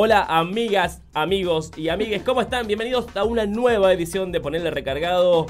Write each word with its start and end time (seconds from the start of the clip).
Hola 0.00 0.22
amigas, 0.28 1.02
amigos 1.12 1.72
y 1.76 1.88
amigues, 1.88 2.22
¿cómo 2.22 2.40
están? 2.40 2.68
Bienvenidos 2.68 3.06
a 3.16 3.24
una 3.24 3.46
nueva 3.46 3.92
edición 3.92 4.30
de 4.30 4.40
Ponerle 4.40 4.70
Recargado 4.70 5.46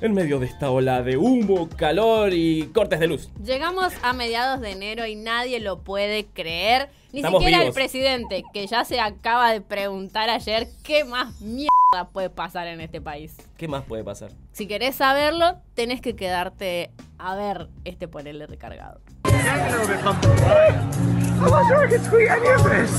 en 0.00 0.14
medio 0.14 0.38
de 0.38 0.46
esta 0.46 0.70
ola 0.70 1.02
de 1.02 1.16
humo, 1.16 1.68
calor 1.70 2.32
y 2.32 2.68
cortes 2.68 3.00
de 3.00 3.08
luz. 3.08 3.28
Llegamos 3.44 3.92
a 4.02 4.12
mediados 4.12 4.60
de 4.60 4.70
enero 4.70 5.04
y 5.04 5.16
nadie 5.16 5.58
lo 5.58 5.80
puede 5.80 6.26
creer. 6.26 6.90
Ni 7.12 7.18
Estamos 7.18 7.40
siquiera 7.40 7.58
vivos. 7.58 7.74
el 7.76 7.82
presidente, 7.82 8.44
que 8.54 8.68
ya 8.68 8.84
se 8.84 9.00
acaba 9.00 9.50
de 9.50 9.60
preguntar 9.60 10.30
ayer 10.30 10.68
qué 10.84 11.04
más 11.04 11.40
mierda 11.40 12.08
puede 12.12 12.30
pasar 12.30 12.68
en 12.68 12.80
este 12.80 13.00
país. 13.00 13.34
¿Qué 13.56 13.66
más 13.66 13.82
puede 13.82 14.04
pasar? 14.04 14.30
Si 14.52 14.68
querés 14.68 14.94
saberlo, 14.94 15.56
tenés 15.74 16.00
que 16.00 16.14
quedarte 16.14 16.92
a 17.18 17.34
ver 17.34 17.66
este 17.84 18.06
ponerle 18.06 18.46
recargado. 18.46 19.00
I'm 19.48 19.70
not 21.50 21.68
sure 21.68 21.86
I 21.86 21.88
can 21.88 22.02
tweet 22.04 22.28
any 22.28 22.48
of 22.48 22.64
this. 22.64 22.90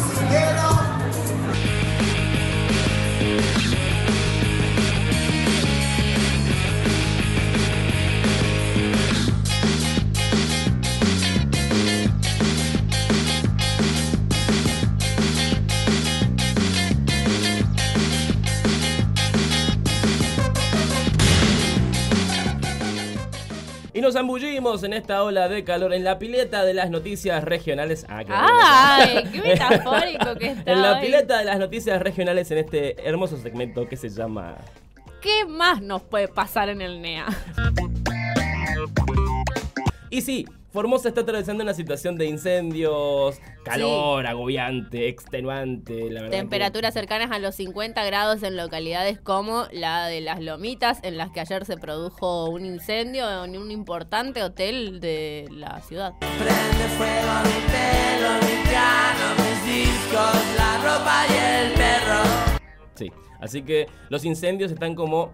Y 23.98 24.02
nos 24.02 24.14
zambullimos 24.14 24.84
en 24.84 24.94
esta 24.94 25.24
ola 25.24 25.50
de 25.50 25.64
calor 25.64 25.92
en 25.92 26.04
la 26.04 26.20
pileta 26.20 26.64
de 26.64 26.76
las 26.76 26.92
noticias 26.92 27.44
regionales. 27.44 28.06
Ah, 28.08 28.24
qué 28.24 28.32
¡Ay! 28.32 29.24
¡Qué 29.34 29.42
metafórico 29.42 30.36
que 30.36 30.48
está! 30.52 30.72
En 30.72 30.84
la 30.84 31.00
hoy. 31.00 31.06
pileta 31.08 31.40
de 31.40 31.46
las 31.46 31.58
noticias 31.58 32.00
regionales 32.00 32.52
en 32.52 32.60
este 32.60 33.10
hermoso 33.10 33.38
segmento 33.38 33.90
que 33.90 33.98
se 33.98 34.10
llama 34.10 34.56
¿Qué 35.20 35.46
más 35.46 35.82
nos 35.82 36.04
puede 36.04 36.28
pasar 36.28 36.70
en 36.70 36.84
el 36.84 37.02
NEA? 37.02 37.26
Y 40.12 40.22
sí, 40.22 40.46
Formosa 40.78 41.08
está 41.10 41.22
atravesando 41.22 41.64
una 41.64 41.74
situación 41.74 42.18
de 42.20 42.28
incendios, 42.28 43.40
calor 43.66 44.28
agobiante, 44.28 45.08
extenuante, 45.08 46.12
la 46.12 46.22
verdad. 46.22 46.30
que- 46.30 46.38
Temperaturas 46.38 46.94
cercanas 46.94 47.32
a 47.32 47.40
los 47.40 47.56
50 47.56 48.06
grados 48.06 48.44
en 48.44 48.56
localidades 48.56 49.20
como 49.20 49.66
la 49.72 50.06
de 50.06 50.22
Las 50.22 50.40
Lomitas, 50.40 51.00
en 51.02 51.18
las 51.18 51.32
que 51.32 51.40
ayer 51.40 51.66
se 51.66 51.78
produjo 51.78 52.46
un 52.52 52.64
incendio 52.64 53.44
en 53.44 53.58
un 53.58 53.72
importante 53.72 54.44
hotel 54.44 55.00
de 55.00 55.48
la 55.50 55.82
ciudad. 55.82 56.14
Prende 56.20 56.88
fuego 56.96 57.28
a 57.28 57.42
mi 57.42 57.60
pelo, 57.72 58.34
mi 58.42 58.70
piano, 58.70 59.34
mis 59.36 59.66
discos, 59.74 60.58
la 60.58 60.78
ropa 60.78 61.26
y 61.28 61.66
el 61.66 61.74
perro. 61.74 62.60
Sí, 62.94 63.12
así 63.42 63.64
que 63.64 63.88
los 64.10 64.24
incendios 64.26 64.72
están 64.72 64.94
como 64.94 65.32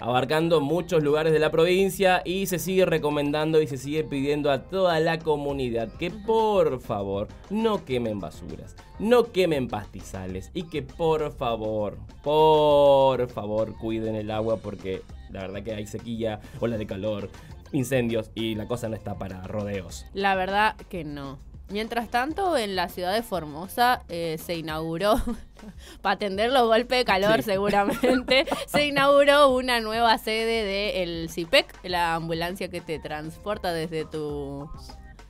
abarcando 0.00 0.60
muchos 0.60 1.02
lugares 1.02 1.32
de 1.32 1.38
la 1.38 1.50
provincia 1.50 2.22
y 2.24 2.46
se 2.46 2.58
sigue 2.58 2.86
recomendando 2.86 3.60
y 3.60 3.66
se 3.66 3.76
sigue 3.76 4.04
pidiendo 4.04 4.50
a 4.50 4.62
toda 4.62 4.98
la 5.00 5.18
comunidad 5.18 5.92
que 5.98 6.10
por 6.10 6.80
favor 6.80 7.28
no 7.50 7.84
quemen 7.84 8.18
basuras, 8.18 8.74
no 8.98 9.30
quemen 9.32 9.68
pastizales 9.68 10.50
y 10.54 10.64
que 10.64 10.82
por 10.82 11.32
favor, 11.32 11.98
por 12.22 13.28
favor 13.28 13.76
cuiden 13.76 14.16
el 14.16 14.30
agua 14.30 14.56
porque 14.56 15.02
la 15.30 15.42
verdad 15.42 15.62
que 15.62 15.74
hay 15.74 15.86
sequía, 15.86 16.40
olas 16.60 16.78
de 16.78 16.86
calor, 16.86 17.30
incendios 17.72 18.30
y 18.34 18.54
la 18.54 18.66
cosa 18.66 18.88
no 18.88 18.96
está 18.96 19.18
para 19.18 19.42
rodeos. 19.44 20.06
La 20.14 20.34
verdad 20.34 20.76
que 20.88 21.04
no. 21.04 21.38
Mientras 21.70 22.08
tanto, 22.10 22.56
en 22.56 22.74
la 22.76 22.88
ciudad 22.88 23.14
de 23.14 23.22
Formosa 23.22 24.02
eh, 24.08 24.38
se 24.44 24.56
inauguró, 24.56 25.14
para 26.02 26.14
atender 26.16 26.50
los 26.50 26.66
golpes 26.66 26.98
de 26.98 27.04
calor 27.04 27.36
Sí. 27.42 27.50
seguramente, 27.52 28.46
se 28.66 28.86
inauguró 28.86 29.50
una 29.54 29.80
nueva 29.80 30.18
sede 30.18 30.64
del 30.64 31.30
CIPEC, 31.30 31.66
la 31.84 32.14
ambulancia 32.16 32.68
que 32.68 32.80
te 32.80 32.98
transporta 32.98 33.72
desde 33.72 34.04
tus 34.04 34.68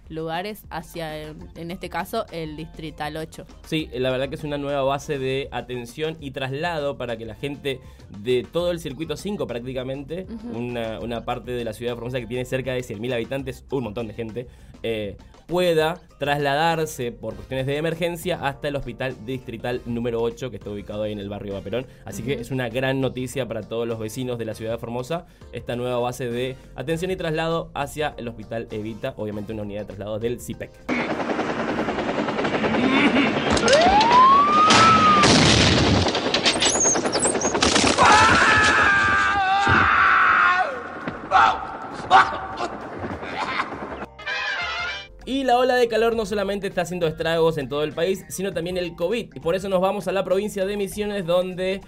lugares 0.08 0.64
hacia, 0.70 1.22
en 1.28 1.70
este 1.70 1.88
caso, 1.88 2.26
el 2.32 2.56
Distrital 2.56 3.16
8. 3.16 3.46
Sí, 3.66 3.88
la 3.92 4.10
verdad 4.10 4.28
que 4.28 4.34
es 4.34 4.42
una 4.42 4.58
nueva 4.58 4.82
base 4.82 5.18
de 5.20 5.48
atención 5.52 6.16
y 6.20 6.32
traslado 6.32 6.96
para 6.98 7.16
que 7.16 7.24
la 7.24 7.36
gente 7.36 7.80
de 8.18 8.44
todo 8.50 8.72
el 8.72 8.80
circuito 8.80 9.16
5 9.16 9.46
prácticamente, 9.46 10.26
una, 10.52 10.98
una 10.98 11.24
parte 11.24 11.52
de 11.52 11.64
la 11.64 11.72
ciudad 11.74 11.92
de 11.92 11.96
Formosa 11.96 12.18
que 12.18 12.26
tiene 12.26 12.44
cerca 12.44 12.72
de 12.72 12.80
100.000 12.80 13.14
habitantes, 13.14 13.64
un 13.70 13.84
montón 13.84 14.08
de 14.08 14.14
gente, 14.14 14.48
eh, 14.82 15.16
pueda 15.50 16.00
trasladarse 16.18 17.10
por 17.10 17.34
cuestiones 17.34 17.66
de 17.66 17.76
emergencia 17.76 18.46
hasta 18.46 18.68
el 18.68 18.76
hospital 18.76 19.16
distrital 19.26 19.82
número 19.84 20.22
8 20.22 20.50
que 20.50 20.56
está 20.58 20.70
ubicado 20.70 21.02
ahí 21.02 21.12
en 21.12 21.18
el 21.18 21.28
barrio 21.28 21.54
Vaperón. 21.54 21.86
Así 22.04 22.22
que 22.22 22.34
es 22.34 22.52
una 22.52 22.68
gran 22.68 23.00
noticia 23.00 23.48
para 23.48 23.62
todos 23.62 23.88
los 23.88 23.98
vecinos 23.98 24.38
de 24.38 24.44
la 24.44 24.54
ciudad 24.54 24.72
de 24.72 24.78
Formosa 24.78 25.26
esta 25.52 25.74
nueva 25.74 25.98
base 25.98 26.30
de 26.30 26.56
atención 26.76 27.10
y 27.10 27.16
traslado 27.16 27.72
hacia 27.74 28.14
el 28.16 28.28
hospital 28.28 28.68
Evita, 28.70 29.14
obviamente 29.16 29.52
una 29.52 29.62
unidad 29.62 29.80
de 29.80 29.86
traslado 29.86 30.18
del 30.20 30.40
CIPEC. 30.40 30.99
De 45.74 45.88
calor 45.88 46.16
no 46.16 46.26
solamente 46.26 46.66
está 46.66 46.82
haciendo 46.82 47.06
estragos 47.06 47.58
en 47.58 47.68
todo 47.68 47.84
el 47.84 47.92
país, 47.92 48.24
sino 48.28 48.52
también 48.52 48.76
el 48.76 48.94
COVID. 48.94 49.34
Y 49.34 49.40
por 49.40 49.54
eso 49.54 49.68
nos 49.68 49.80
vamos 49.80 50.08
a 50.08 50.12
la 50.12 50.24
provincia 50.24 50.66
de 50.66 50.76
Misiones, 50.76 51.26
donde 51.26 51.80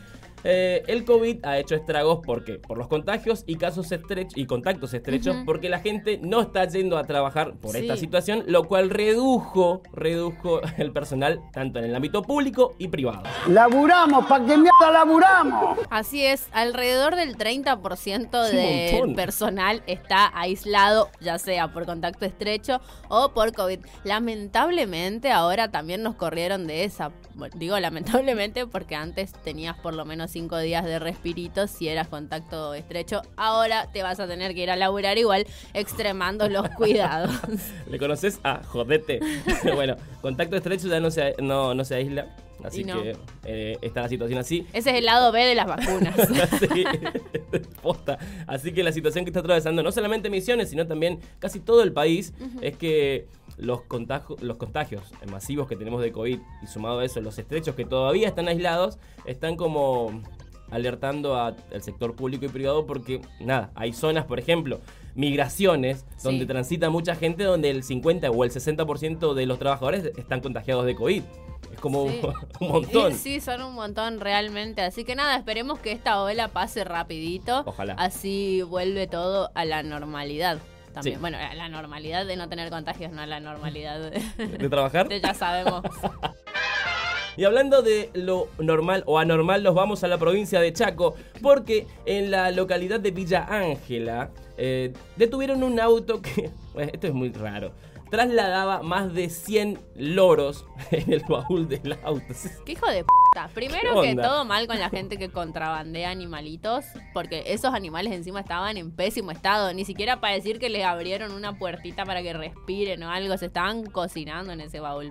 eh, 0.45 0.83
el 0.87 1.05
COVID 1.05 1.45
ha 1.45 1.59
hecho 1.59 1.75
estragos 1.75 2.21
porque 2.25 2.55
por 2.59 2.79
los 2.79 2.89
contagios 2.89 3.45
y 3.47 3.57
casos 3.57 3.93
estrechos 3.93 4.37
y 4.37 4.47
contactos 4.47 4.95
estrechos, 4.95 5.37
porque 5.45 5.69
la 5.69 5.79
gente 5.79 6.19
no 6.23 6.41
está 6.41 6.67
yendo 6.67 6.99
a 6.99 7.05
trabajar 7.05 7.55
por 7.55 7.77
esta 7.77 7.97
situación, 7.97 8.45
lo 8.47 8.65
cual 8.65 8.91
redujo, 8.91 9.83
redujo 9.93 10.61
el 10.79 10.93
personal 10.93 11.41
tanto 11.53 11.79
en 11.79 11.87
el 11.87 11.95
ámbito 11.95 12.23
público 12.23 12.75
y 12.79 12.89
privado. 12.89 13.23
Laburamos, 13.49 14.27
¿para 14.27 14.45
qué 14.45 14.57
mierda 14.57 14.91
laburamos? 14.93 15.79
Así 15.91 16.25
es, 16.25 16.47
alrededor 16.53 17.17
del 17.17 17.37
30% 17.37 18.45
Es 18.53 19.01
un 19.01 19.09
del 19.09 19.15
personal 19.15 19.83
está 19.87 20.31
aislado, 20.39 21.11
ya 21.21 21.39
sea 21.39 21.73
por 21.73 21.87
contacto 21.87 22.25
estrecho 22.25 22.81
o 23.09 23.33
por 23.33 23.53
COVID. 23.53 23.81
Lamentablemente 24.05 25.31
ahora 25.31 25.71
también 25.71 26.03
nos 26.03 26.17
corrieron 26.17 26.67
de 26.67 26.85
esa. 26.85 27.13
Digo 27.55 27.79
lamentablemente 27.79 28.67
porque 28.67 28.95
antes 28.95 29.33
tenías 29.33 29.77
por 29.79 29.95
lo 29.95 30.05
menos 30.05 30.32
5 30.33 30.59
días 30.59 30.85
de 30.85 30.99
respirito 30.99 31.67
si 31.67 31.89
eras 31.89 32.09
contacto 32.09 32.75
estrecho. 32.75 33.23
Ahora 33.37 33.91
te 33.93 34.03
vas 34.03 34.19
a 34.19 34.27
tener 34.27 34.55
que 34.55 34.63
ir 34.63 34.71
a 34.71 34.77
laburar 34.77 35.19
igual 35.19 35.47
extremando 35.75 36.49
los 36.49 36.69
cuidados. 36.77 37.31
¿Le 37.89 37.99
conoces? 37.99 38.41
Ah, 38.43 38.63
jodete. 38.67 39.21
bueno, 39.75 39.97
contacto 40.21 40.57
estrecho 40.57 40.89
ya 40.89 41.01
no 41.01 41.11
se, 41.11 41.35
no, 41.41 41.75
no 41.75 41.85
se 41.85 41.97
aísla. 41.97 42.35
Así 42.65 42.85
no. 42.85 43.03
que 43.03 43.17
eh, 43.45 43.77
está 43.83 44.03
la 44.03 44.09
situación 44.09 44.39
así. 44.39 44.67
Ese 44.73 44.91
es 44.91 44.97
el 44.97 45.05
lado 45.05 45.33
B 45.33 45.45
de 45.45 45.55
las 45.55 45.67
vacunas. 45.67 46.15
Posta. 47.83 48.19
Así 48.47 48.73
que 48.73 48.85
la 48.85 48.93
situación 48.93 49.25
que 49.25 49.31
está 49.31 49.41
atravesando 49.41 49.83
no 49.83 49.91
solamente 49.91 50.31
Misiones, 50.31 50.71
sino 50.71 50.87
también 50.87 51.19
casi 51.41 51.59
todo 51.59 51.83
el 51.83 51.93
país, 51.93 52.33
es 52.61 52.77
que 52.77 53.27
los, 53.63 53.83
contagio- 53.83 54.37
los 54.41 54.57
contagios 54.57 55.03
masivos 55.31 55.69
que 55.69 55.77
tenemos 55.77 56.03
de 56.03 56.13
COVID 56.13 56.39
y 56.63 56.67
sumado 56.67 56.99
a 57.01 57.05
eso 57.05 57.21
los 57.21 57.39
estrechos 57.39 57.75
que 57.75 57.85
todavía 57.85 58.29
están 58.29 58.49
aislados, 58.49 58.99
están 59.25 59.57
como 59.57 60.23
alertando 60.71 61.37
a- 61.37 61.49
al 61.73 61.83
sector 61.83 62.15
público 62.17 62.45
y 62.47 62.49
privado 62.49 62.87
porque, 62.87 63.21
nada, 63.41 63.71
hay 63.75 63.93
zonas, 63.93 64.25
por 64.25 64.39
ejemplo, 64.39 64.81
migraciones, 65.15 66.05
donde 66.23 66.41
Sí. 66.45 66.47
transita 66.47 66.91
mucha 66.91 67.15
gente, 67.15 67.45
donde 67.45 67.71
el 67.71 67.83
50 67.83 68.31
o 68.31 68.45
el 68.45 68.51
60% 68.51 69.35
de 69.35 69.47
los 69.47 69.59
trabajadores 69.59 70.05
están 70.17 70.41
contagiados 70.41 70.85
de 70.87 70.95
COVID. 70.95 71.23
Es 71.73 71.79
como 71.81 72.09
Sí. 72.09 72.21
un 72.61 72.69
montón. 72.69 73.13
Y 73.13 73.15
sí, 73.15 73.41
son 73.41 73.63
un 73.63 73.75
montón 73.75 74.21
realmente. 74.21 74.83
Así 74.83 75.05
que 75.05 75.15
nada, 75.15 75.37
esperemos 75.37 75.79
que 75.79 75.93
esta 75.93 76.23
ola 76.23 76.49
pase 76.49 76.85
rapidito. 76.85 77.63
Ojalá. 77.67 77.95
Así 77.95 78.63
vuelve 78.63 79.07
todo 79.07 79.51
a 79.55 79.65
la 79.65 79.83
normalidad. 79.83 80.59
También. 80.93 81.17
Sí. 81.17 81.21
Bueno, 81.21 81.39
la 81.55 81.69
normalidad 81.69 82.27
de 82.27 82.37
no 82.37 82.49
tener 82.49 82.71
contagios, 82.71 83.13
no 83.13 83.23
a 83.23 83.27
la 83.27 83.41
normalidad 83.41 83.99
de, 83.99 84.47
¿De 84.47 84.69
trabajar? 84.69 85.09
de 85.09 85.21
ya 85.21 85.35
sabemos. 85.35 85.83
Y 87.37 87.45
hablando 87.45 87.81
de 87.81 88.11
lo 88.13 88.49
normal 88.59 89.05
o 89.07 89.19
anormal, 89.19 89.63
nos 89.63 89.75
vamos 89.75 90.05
a 90.05 90.09
la 90.09 90.19
provincia 90.19 90.61
de 90.61 90.73
Chaco, 90.73 91.15
porque 91.41 91.87
en 92.05 92.31
la 92.31 92.51
localidad 92.51 93.01
de 93.01 93.11
Villa 93.11 93.47
Ángela 93.49 94.31
eh, 94.59 94.93
detuvieron 95.17 95.63
un 95.63 95.81
auto 95.81 96.21
que, 96.21 96.51
bueno, 96.75 96.91
esto 96.93 97.07
es 97.07 97.15
muy 97.15 97.33
raro, 97.33 97.73
trasladaba 98.13 98.83
más 98.83 99.15
de 99.15 99.31
100 99.31 99.81
loros 99.97 100.67
en 100.91 101.11
el 101.11 101.25
baúl 101.27 101.67
del 101.67 101.99
auto. 102.05 102.35
¿Qué 102.67 102.73
hijo 102.73 102.87
de 102.91 103.05
puta? 103.05 103.49
Primero 103.55 104.03
¿Qué 104.03 104.15
que 104.15 104.21
todo 104.21 104.45
mal 104.45 104.67
con 104.67 104.79
la 104.79 104.91
gente 104.91 105.17
que 105.17 105.31
contrabandea 105.31 106.11
animalitos, 106.11 106.85
porque 107.15 107.45
esos 107.47 107.73
animales 107.73 108.13
encima 108.13 108.41
estaban 108.41 108.77
en 108.77 108.91
pésimo 108.91 109.31
estado, 109.31 109.73
ni 109.73 109.87
siquiera 109.87 110.21
para 110.21 110.35
decir 110.35 110.59
que 110.59 110.69
les 110.69 110.85
abrieron 110.85 111.33
una 111.33 111.55
puertita 111.55 112.05
para 112.05 112.23
que 112.23 112.35
respiren 112.35 113.03
o 113.03 113.11
algo, 113.11 113.39
se 113.39 113.47
estaban 113.47 113.87
cocinando 113.87 114.53
en 114.53 114.61
ese 114.61 114.79
baúl. 114.79 115.11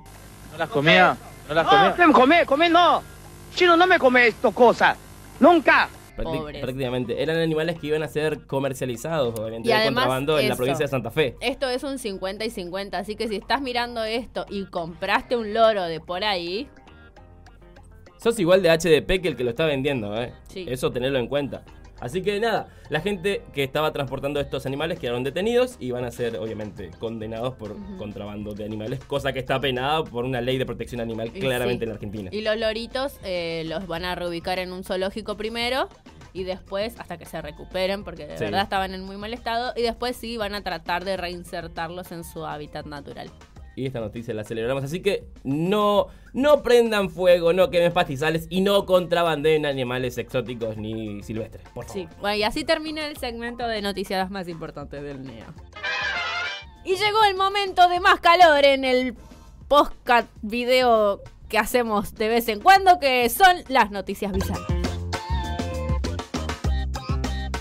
¿No 0.52 0.58
las 0.60 0.70
comía? 0.70 1.18
¿No 1.50 1.56
las 1.56 1.66
No, 1.66 1.72
comía? 1.72 1.96
¿qué 1.96 2.06
me 2.06 2.14
come? 2.14 2.46
Come 2.46 2.70
no. 2.70 3.02
Chino, 3.56 3.76
no 3.76 3.88
me 3.88 3.98
come 3.98 4.28
esto 4.28 4.52
cosas. 4.52 4.96
Nunca. 5.40 5.90
Pobres. 6.16 6.62
prácticamente. 6.62 7.22
Eran 7.22 7.38
animales 7.38 7.80
que 7.80 7.88
iban 7.88 8.04
a 8.04 8.08
ser 8.08 8.46
comercializados, 8.46 9.38
obviamente, 9.40 9.68
Y 9.68 9.72
de 9.72 9.78
además, 9.78 10.04
contrabando 10.06 10.40
en 10.40 10.50
la 10.50 10.56
provincia 10.56 10.86
de 10.86 10.90
Santa 10.90 11.12
Fe. 11.12 11.36
Esto 11.42 11.70
es 11.70 11.84
un 11.84 12.00
50 12.00 12.46
y 12.46 12.50
50, 12.50 12.98
así 12.98 13.16
que 13.16 13.28
si 13.28 13.36
estás 13.36 13.62
mirando 13.62 14.04
esto 14.04 14.46
y 14.50 14.66
compraste 14.66 15.36
un 15.36 15.54
loro 15.54 15.84
de 15.84 16.00
por 16.00 16.24
ahí, 16.24 16.70
Sos 18.22 18.40
igual 18.40 18.62
de 18.62 18.70
HDP 18.70 19.20
que 19.20 19.30
el 19.30 19.36
que 19.36 19.44
lo 19.44 19.50
está 19.50 19.66
vendiendo, 19.66 20.16
¿eh? 20.16 20.32
Sí. 20.48 20.64
Eso 20.70 20.92
tenerlo 20.92 21.18
en 21.18 21.28
cuenta. 21.28 21.64
Así 22.02 22.22
que 22.22 22.40
nada, 22.40 22.68
la 22.90 23.00
gente 23.00 23.44
que 23.54 23.64
estaba 23.64 23.94
transportando 23.94 24.40
estos 24.42 24.66
animales 24.66 25.00
quedaron 25.00 25.24
detenidos 25.24 25.78
y 25.80 25.92
van 25.92 26.04
a 26.04 26.12
ser, 26.12 26.36
obviamente, 26.38 26.90
condenados 27.00 27.54
por 27.54 27.78
contrabando 27.98 28.54
de 28.54 28.66
animales, 28.66 29.00
cosa 29.06 29.32
que 29.32 29.40
está 29.40 29.62
penada 29.62 30.04
por 30.04 30.26
una 30.26 30.42
ley 30.42 30.58
de 30.58 30.66
protección 30.66 31.00
animal 31.00 31.32
Y 31.34 31.40
claramente 31.40 31.80
sí. 31.80 31.84
en 31.84 31.90
la 31.90 31.94
Argentina. 31.96 32.30
y 32.34 32.42
los 32.42 32.58
loritos 32.58 33.18
eh, 33.24 33.64
los 33.68 33.86
van 33.88 34.04
a 34.04 34.16
reubicar 34.16 34.58
en 34.60 34.74
un 34.74 34.84
zoológico 34.84 35.38
primero 35.38 35.88
y 36.34 36.44
después, 36.44 36.98
hasta 37.00 37.18
que 37.18 37.26
se 37.26 37.42
recuperen, 37.42 38.04
porque 38.04 38.26
de 38.26 38.38
Sí. 38.38 38.46
verdad 38.46 38.64
estaban 38.64 38.94
en 38.94 39.04
muy 39.04 39.18
mal 39.18 39.34
estado, 39.34 39.74
y 39.76 39.82
después 39.82 40.16
sí 40.16 40.38
van 40.38 40.56
a 40.56 40.64
tratar 40.64 41.04
de 41.06 41.18
reinsertarlos 41.18 42.12
en 42.14 42.24
su 42.24 42.46
hábitat 42.46 42.86
natural. 42.86 43.30
Y 43.76 43.86
esta 43.86 44.00
noticia 44.00 44.34
la 44.34 44.44
celebramos. 44.44 44.84
Así 44.84 45.02
que 45.02 45.24
no, 45.44 46.08
no 46.34 46.62
prendan 46.62 47.10
fuego, 47.10 47.54
no 47.54 47.70
quemen 47.70 47.94
pastizales 47.94 48.48
y 48.50 48.62
no 48.62 48.86
contrabanden 48.86 49.66
animales 49.66 50.18
exóticos 50.18 50.78
ni 50.78 51.24
silvestres, 51.24 51.64
por 51.74 51.86
favor. 51.86 52.02
Sí, 52.02 52.08
bueno, 52.20 52.36
y 52.36 52.44
así 52.44 52.64
termina 52.64 53.08
el 53.08 53.18
segmento 53.18 53.68
de 53.68 53.82
noticias 53.82 54.30
más 54.30 54.48
importantes 54.48 55.02
del 55.02 55.24
NEO. 55.24 55.48
Y 56.84 56.96
llegó 56.96 57.24
el 57.30 57.36
momento 57.36 57.88
de 57.88 58.00
más 58.00 58.20
calor 58.20 58.66
en 58.66 58.84
el 58.84 59.16
podcast 59.68 60.28
video 60.42 61.22
que 61.48 61.58
hacemos 61.58 62.16
de 62.16 62.28
vez 62.28 62.48
en 62.48 62.60
cuando, 62.60 63.00
que 63.00 63.30
son 63.30 63.58
las 63.68 63.92
noticias 63.92 64.32
bizarras. 64.32 64.66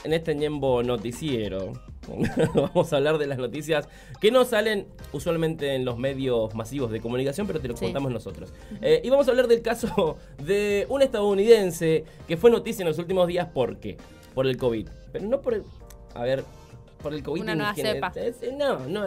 En 0.05 0.13
este 0.13 0.35
ñembo 0.35 0.83
noticiero 0.83 1.73
vamos 2.55 2.93
a 2.93 2.97
hablar 2.97 3.19
de 3.19 3.27
las 3.27 3.39
noticias 3.39 3.89
que 4.21 4.31
no 4.31 4.45
salen 4.45 4.87
usualmente 5.13 5.75
en 5.75 5.85
los 5.85 5.99
medios 5.99 6.55
masivos 6.55 6.91
de 6.91 7.01
comunicación, 7.01 7.47
pero 7.47 7.61
te 7.61 7.69
lo 7.69 7.77
Sí. 7.77 7.85
contamos 7.87 8.13
nosotros. 8.13 8.53
Eh, 8.83 9.01
y 9.05 9.11
vamos 9.11 9.27
a 9.29 9.31
hablar 9.31 9.47
del 9.49 9.63
caso 9.63 10.17
de 10.45 10.87
un 10.89 11.03
estadounidense 11.03 12.05
que 12.29 12.37
fue 12.37 12.51
noticia 12.51 12.83
en 12.83 12.89
los 12.89 12.99
últimos 12.99 13.27
días, 13.29 13.49
¿por 13.49 13.77
qué? 13.79 13.97
Por 14.35 14.47
el 14.47 14.57
COVID. 14.57 14.89
Pero 15.13 15.27
no 15.27 15.41
por 15.41 15.55
el... 15.55 15.63
A 16.15 16.23
ver, 16.23 16.45
por 17.03 17.15
el 17.15 17.23
COVID. 17.23 17.41
Una 17.43 17.55
nueva 17.55 17.75
cepa. 17.75 18.13
Es- 18.17 18.41
No, 18.57 18.79
no. 18.89 19.05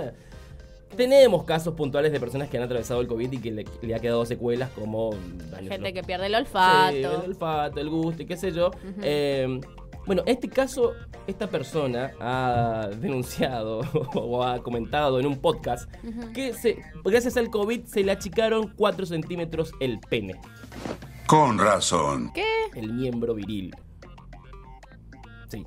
Tenemos 0.96 1.44
casos 1.44 1.74
puntuales 1.74 2.12
de 2.12 2.20
personas 2.20 2.50
que 2.50 2.58
han 2.58 2.64
atravesado 2.64 3.02
el 3.02 3.08
COVID 3.08 3.32
y 3.32 3.38
que 3.40 3.52
le, 3.52 3.66
le 3.82 3.96
ha 3.96 4.00
quedado 4.00 4.26
secuelas 4.28 4.70
como 4.76 5.16
daños 5.50 5.70
Gente 5.70 5.88
en 5.90 5.96
que 5.96 6.04
pierde 6.04 6.28
el 6.28 6.36
olfato. 6.36 6.92
Sí, 6.92 6.98
el 7.00 7.06
olfato, 7.08 7.80
el 7.80 7.90
gusto 7.90 8.22
y 8.22 8.26
qué 8.28 8.38
sé 8.38 8.52
yo. 8.52 8.70
Eh, 9.02 9.60
bueno, 10.06 10.24
en 10.26 10.34
este 10.34 10.50
caso, 10.50 10.94
esta 11.28 11.48
persona 11.48 12.12
ha 12.20 12.90
denunciado 12.98 13.82
o 14.14 14.44
ha 14.44 14.62
comentado 14.62 15.20
en 15.20 15.26
un 15.26 15.40
podcast 15.40 15.90
que 16.34 16.54
se, 16.54 16.82
gracias 17.04 17.38
al 17.38 17.50
COVID 17.50 17.86
se 17.86 18.04
le 18.04 18.12
achicaron 18.12 18.74
4 18.76 19.06
centímetros 19.06 19.72
el 19.80 20.00
pene, 20.00 20.40
Con 21.28 21.58
razón. 21.58 22.32
¿Qué? 22.34 22.44
el 22.76 22.92
miembro 22.94 23.34
viril. 23.36 23.76
Sí, 25.48 25.66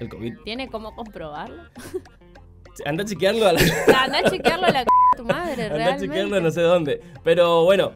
el 0.00 0.08
COVID. 0.08 0.38
¿Tiene 0.44 0.68
cómo 0.68 0.94
comprobarlo? 0.94 1.62
Anda 2.84 3.04
a 3.04 3.06
chequearlo 3.06 3.46
a 3.46 3.52
la... 3.54 3.60
Anda 4.04 4.18
a 4.18 4.30
chequearlo 4.30 4.66
a 4.66 4.70
la 4.70 4.80
c 4.80 4.86
de 5.16 5.16
tu 5.16 5.24
madre, 5.24 5.62
Anda 5.62 5.64
a 5.64 5.78
realmente. 5.78 6.06
chequearlo 6.06 6.40
no 6.40 6.50
sé 6.50 6.60
dónde. 6.60 7.00
Pero 7.24 7.64
bueno. 7.64 7.92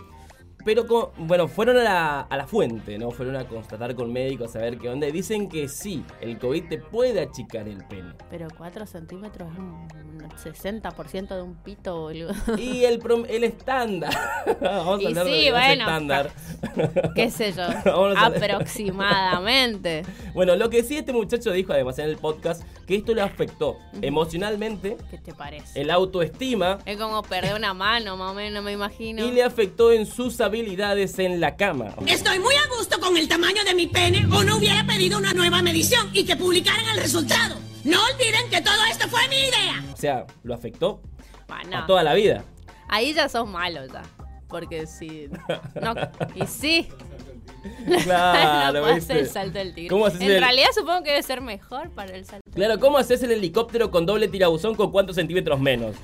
Pero 0.65 0.87
co- 0.87 1.13
bueno, 1.19 1.49
fueron 1.49 1.77
a 1.79 1.83
la, 1.83 2.21
a 2.21 2.37
la 2.37 2.47
fuente, 2.47 2.99
¿no? 2.99 3.11
Fueron 3.11 3.37
a 3.37 3.45
constatar 3.47 3.95
con 3.95 4.13
médicos 4.13 4.55
a 4.57 4.59
ver 4.61 4.79
qué 4.79 4.89
onda. 4.89 5.07
Y 5.09 5.13
dicen 5.13 5.49
que 5.49 5.69
sí, 5.69 6.05
el 6.21 6.39
COVID 6.39 6.69
te 6.69 6.79
puede 6.79 7.21
achicar 7.21 7.67
el 7.69 7.85
pene. 7.87 8.13
Pero 8.31 8.49
4 8.57 8.87
centímetros 8.87 9.51
es 9.53 9.59
un 9.59 9.89
un 10.21 10.29
60% 10.29 11.29
de 11.35 11.41
un 11.43 11.55
pito, 11.55 11.99
boludo. 11.99 12.33
Y 12.59 12.85
el, 12.85 13.01
prom- 13.01 13.25
el 13.29 13.43
estándar. 13.45 14.13
Vamos 14.61 15.01
Y 15.01 15.07
a 15.07 15.09
hablar 15.09 15.27
sí, 15.27 15.45
de 15.47 15.51
bueno, 15.51 15.85
estándar. 15.85 16.31
¿Qué 17.15 17.31
sé 17.31 17.53
yo? 17.53 17.63
Aproximadamente. 18.17 20.03
Bueno, 20.35 20.57
lo 20.57 20.69
que 20.71 20.83
sí 20.83 20.97
este 20.99 21.13
muchacho 21.13 21.51
dijo 21.53 21.73
además 21.73 21.99
en 21.99 22.07
el 22.07 22.17
podcast, 22.19 22.63
que 22.87 22.97
esto 22.97 23.15
le 23.15 23.23
afectó 23.23 23.79
emocionalmente, 24.03 24.97
¿Qué 25.11 25.19
te 25.19 25.33
parece? 25.33 25.81
el 25.81 25.91
autoestima 25.91 26.79
Es 26.85 26.97
como 26.99 27.23
perder 27.23 27.55
una 27.55 27.73
mano, 27.75 28.17
más 28.17 28.33
o 28.33 28.35
menos, 28.35 28.63
me 28.63 28.73
imagino. 28.73 29.25
y 29.25 29.31
le 29.31 29.43
afectó 29.43 29.93
en 29.93 30.05
sus 30.07 30.41
habilidades 30.41 30.50
en 30.55 31.41
la 31.41 31.57
cama. 31.57 31.95
Estoy 32.07 32.39
muy 32.39 32.55
a 32.55 32.77
gusto 32.77 32.99
con 33.01 33.17
el 33.17 33.29
tamaño 33.29 33.63
de 33.65 33.75
mi 33.75 33.87
pene 33.87 34.27
o 34.33 34.43
no 34.43 34.57
hubiera 34.57 34.85
pedido 34.85 35.19
una 35.19 35.33
nueva 35.33 35.63
medición 35.63 36.11
y 36.13 36.25
que 36.25 36.37
publicaran 36.37 36.85
el 36.95 36.97
resultado. 37.03 37.57
No 37.85 37.99
olviden 38.13 38.51
que 38.51 38.61
todo 38.61 38.83
esto 38.91 39.09
fue 39.09 39.27
mi 39.29 39.37
idea. 39.37 39.85
O 39.93 39.97
sea, 39.97 40.27
lo 40.43 40.55
afectó 40.55 41.01
Bueno, 41.49 41.79
a 41.79 41.87
toda 41.87 42.03
la 42.03 42.15
vida. 42.15 42.45
ahí 42.89 43.15
ya 43.15 43.29
sos 43.29 43.49
malo 43.49 43.87
ya. 43.87 44.03
Porque 44.49 44.87
si. 44.87 45.29
No, 45.81 45.95
y 46.35 46.47
sí. 46.47 46.89
Claro, 48.05 48.81
no 48.87 48.87
hacer 48.87 49.19
el 49.19 49.29
salto 49.29 49.59
del 49.59 49.75
tigre. 49.75 49.91
¿Cómo 49.91 50.07
haces 50.07 50.21
en 50.21 50.31
el- 50.33 50.41
realidad 50.41 50.69
supongo 50.75 51.03
que 51.05 51.11
debe 51.11 51.23
ser 51.23 51.41
mejor 51.41 51.91
para 51.91 52.15
el 52.17 52.25
salto. 52.25 52.51
Claro, 52.53 52.81
¿cómo 52.81 52.99
haces 52.99 53.23
el 53.23 53.31
helicóptero 53.31 53.91
con 53.91 54.05
doble 54.07 54.27
tirabuzón 54.29 54.75
con 54.75 54.91
cuántos 54.91 55.17
centímetros 55.17 55.61
menos? 55.61 55.95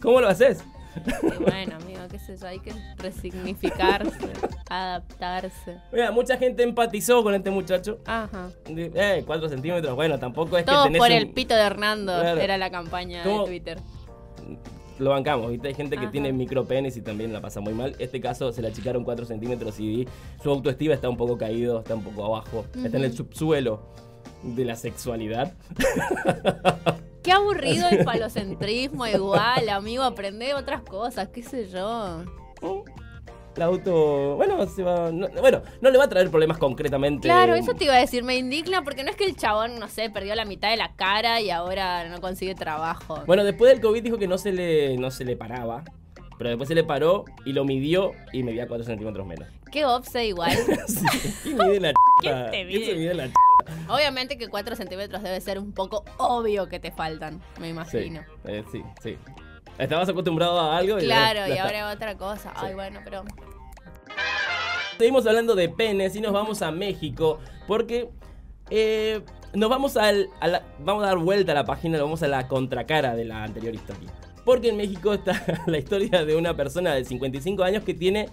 ¿Cómo 0.00 0.20
lo 0.20 0.28
haces? 0.28 0.62
Y 0.96 1.42
bueno, 1.42 1.76
amigo, 1.76 2.00
qué 2.10 2.18
sé 2.18 2.36
yo, 2.36 2.46
hay 2.46 2.58
que 2.60 2.72
resignificarse, 2.98 4.10
adaptarse. 4.70 5.78
Mira, 5.92 6.10
mucha 6.12 6.36
gente 6.36 6.62
empatizó 6.62 7.22
con 7.22 7.34
este 7.34 7.50
muchacho. 7.50 7.98
Ajá. 8.06 8.50
Eh, 8.68 9.22
4 9.26 9.48
centímetros, 9.48 9.94
bueno, 9.94 10.18
tampoco 10.18 10.56
es 10.58 10.64
que 10.64 10.70
Todos 10.70 10.84
tenés 10.86 10.98
por 10.98 11.08
un- 11.10 11.16
el 11.16 11.28
pito 11.30 11.54
de 11.54 11.60
Hernando 11.62 12.12
Claro. 12.20 12.40
era 12.40 12.58
la 12.58 12.70
campaña 12.70 13.22
¿Cómo? 13.22 13.40
de 13.42 13.46
Twitter. 13.46 13.78
Lo 14.98 15.10
bancamos, 15.10 15.50
¿viste? 15.50 15.68
Hay 15.68 15.74
gente 15.74 15.96
que 15.96 16.04
Ajá. 16.04 16.10
tiene 16.12 16.32
micropenes 16.32 16.96
y 16.96 17.02
también 17.02 17.30
la 17.32 17.42
pasa 17.42 17.60
muy 17.60 17.74
mal. 17.74 17.94
Este 17.98 18.18
caso 18.20 18.50
se 18.52 18.62
le 18.62 18.68
achicaron 18.68 19.04
4 19.04 19.26
centímetros 19.26 19.78
y 19.78 20.08
su 20.42 20.48
autoestima 20.50 20.94
está 20.94 21.10
un 21.10 21.18
poco 21.18 21.36
caído, 21.36 21.80
está 21.80 21.94
un 21.94 22.02
poco 22.02 22.24
abajo. 22.24 22.64
Está 22.82 22.96
en 22.96 23.04
el 23.04 23.12
subsuelo 23.12 23.82
de 24.42 24.64
la 24.64 24.74
sexualidad. 24.76 25.52
Qué 27.26 27.32
aburrido 27.32 27.88
el 27.90 28.04
falocentrismo, 28.04 29.06
igual, 29.06 29.68
amigo, 29.68 30.02
aprende 30.04 30.54
otras 30.54 30.80
cosas, 30.82 31.28
qué 31.28 31.42
sé 31.42 31.68
yo. 31.68 32.24
La 33.56 33.64
auto. 33.64 34.36
Bueno, 34.36 34.64
se 34.66 34.82
va. 34.82 35.10
no- 35.10 35.28
bueno, 35.40 35.62
no 35.80 35.90
le 35.90 35.96
va 35.98 36.04
a 36.04 36.08
traer 36.08 36.30
problemas 36.30 36.58
concretamente. 36.58 37.26
Claro, 37.26 37.54
eso 37.54 37.74
te 37.74 37.84
iba 37.84 37.94
a 37.94 37.98
decir, 37.98 38.22
me 38.22 38.36
indigna 38.36 38.84
porque 38.84 39.02
no 39.02 39.10
es 39.10 39.16
que 39.16 39.24
el 39.24 39.34
chabón, 39.34 39.78
no 39.78 39.88
sé, 39.88 40.08
perdió 40.10 40.34
la 40.34 40.44
mitad 40.44 40.70
de 40.70 40.76
la 40.76 40.94
cara 40.94 41.40
y 41.40 41.50
ahora 41.50 42.06
no 42.08 42.20
consigue 42.20 42.54
trabajo. 42.54 43.22
Bueno, 43.26 43.44
después 43.44 43.72
del 43.72 43.80
COVID 43.80 44.02
dijo 44.02 44.18
que 44.18 44.28
no 44.28 44.36
se 44.38 44.52
le, 44.52 44.96
no 44.98 45.10
se 45.10 45.24
le 45.24 45.36
paraba. 45.36 45.82
Pero 46.38 46.50
después 46.50 46.68
se 46.68 46.74
le 46.74 46.84
paró 46.84 47.24
y 47.46 47.54
lo 47.54 47.64
midió 47.64 48.12
y 48.30 48.42
medía 48.42 48.68
4 48.68 48.84
centímetros 48.84 49.26
menos. 49.26 49.48
Qué 49.72 49.86
obse 49.86 50.26
igual. 50.26 50.52
Sí, 50.86 51.00
¿Quién 51.42 51.56
mide 51.56 51.80
la 51.80 51.92
¿Quién 52.20 52.50
te 52.50 52.66
¿Quién 52.68 52.84
se 52.84 52.94
mide? 52.94 53.14
la 53.14 53.26
ch- 53.28 53.32
Obviamente 53.88 54.38
que 54.38 54.48
4 54.48 54.76
centímetros 54.76 55.22
debe 55.22 55.40
ser 55.40 55.58
un 55.58 55.72
poco 55.72 56.04
obvio 56.18 56.68
que 56.68 56.78
te 56.80 56.90
faltan, 56.90 57.40
me 57.58 57.66
Sí, 57.66 57.70
imagino. 57.70 58.24
eh, 58.44 58.64
sí, 58.72 58.82
sí. 59.02 59.16
Estabas 59.78 60.08
acostumbrado 60.08 60.58
a 60.58 60.76
algo 60.78 60.98
y 60.98 61.04
Claro, 61.04 61.40
ya 61.40 61.48
y 61.48 61.52
está. 61.52 61.64
ahora 61.64 61.90
otra 61.92 62.16
cosa. 62.16 62.52
Ay, 62.56 62.74
bueno, 62.74 63.00
pero. 63.04 63.24
Seguimos 64.98 65.26
hablando 65.26 65.54
de 65.54 65.68
penes 65.68 66.16
y 66.16 66.20
nos 66.20 66.32
vamos 66.32 66.62
a 66.62 66.70
México 66.70 67.38
porque 67.66 68.08
eh, 68.70 69.20
nos 69.52 69.68
vamos 69.68 69.96
al, 69.98 70.28
a 70.40 70.48
la- 70.48 70.62
vamos 70.78 71.04
a 71.04 71.08
dar 71.08 71.18
vuelta 71.18 71.52
a 71.52 71.54
la 71.54 71.64
página, 71.66 72.00
vamos 72.00 72.22
a 72.22 72.28
la 72.28 72.48
contracara 72.48 73.14
de 73.14 73.26
la 73.26 73.44
anterior 73.44 73.74
historia. 73.74 74.10
Porque 74.44 74.70
en 74.70 74.76
México 74.78 75.12
está 75.12 75.42
la 75.66 75.76
historia 75.78 76.24
de 76.24 76.34
una 76.36 76.56
persona 76.56 76.94
de 76.94 77.04
55 77.04 77.62
años 77.62 77.84
que 77.84 77.92
tiene 77.92 78.28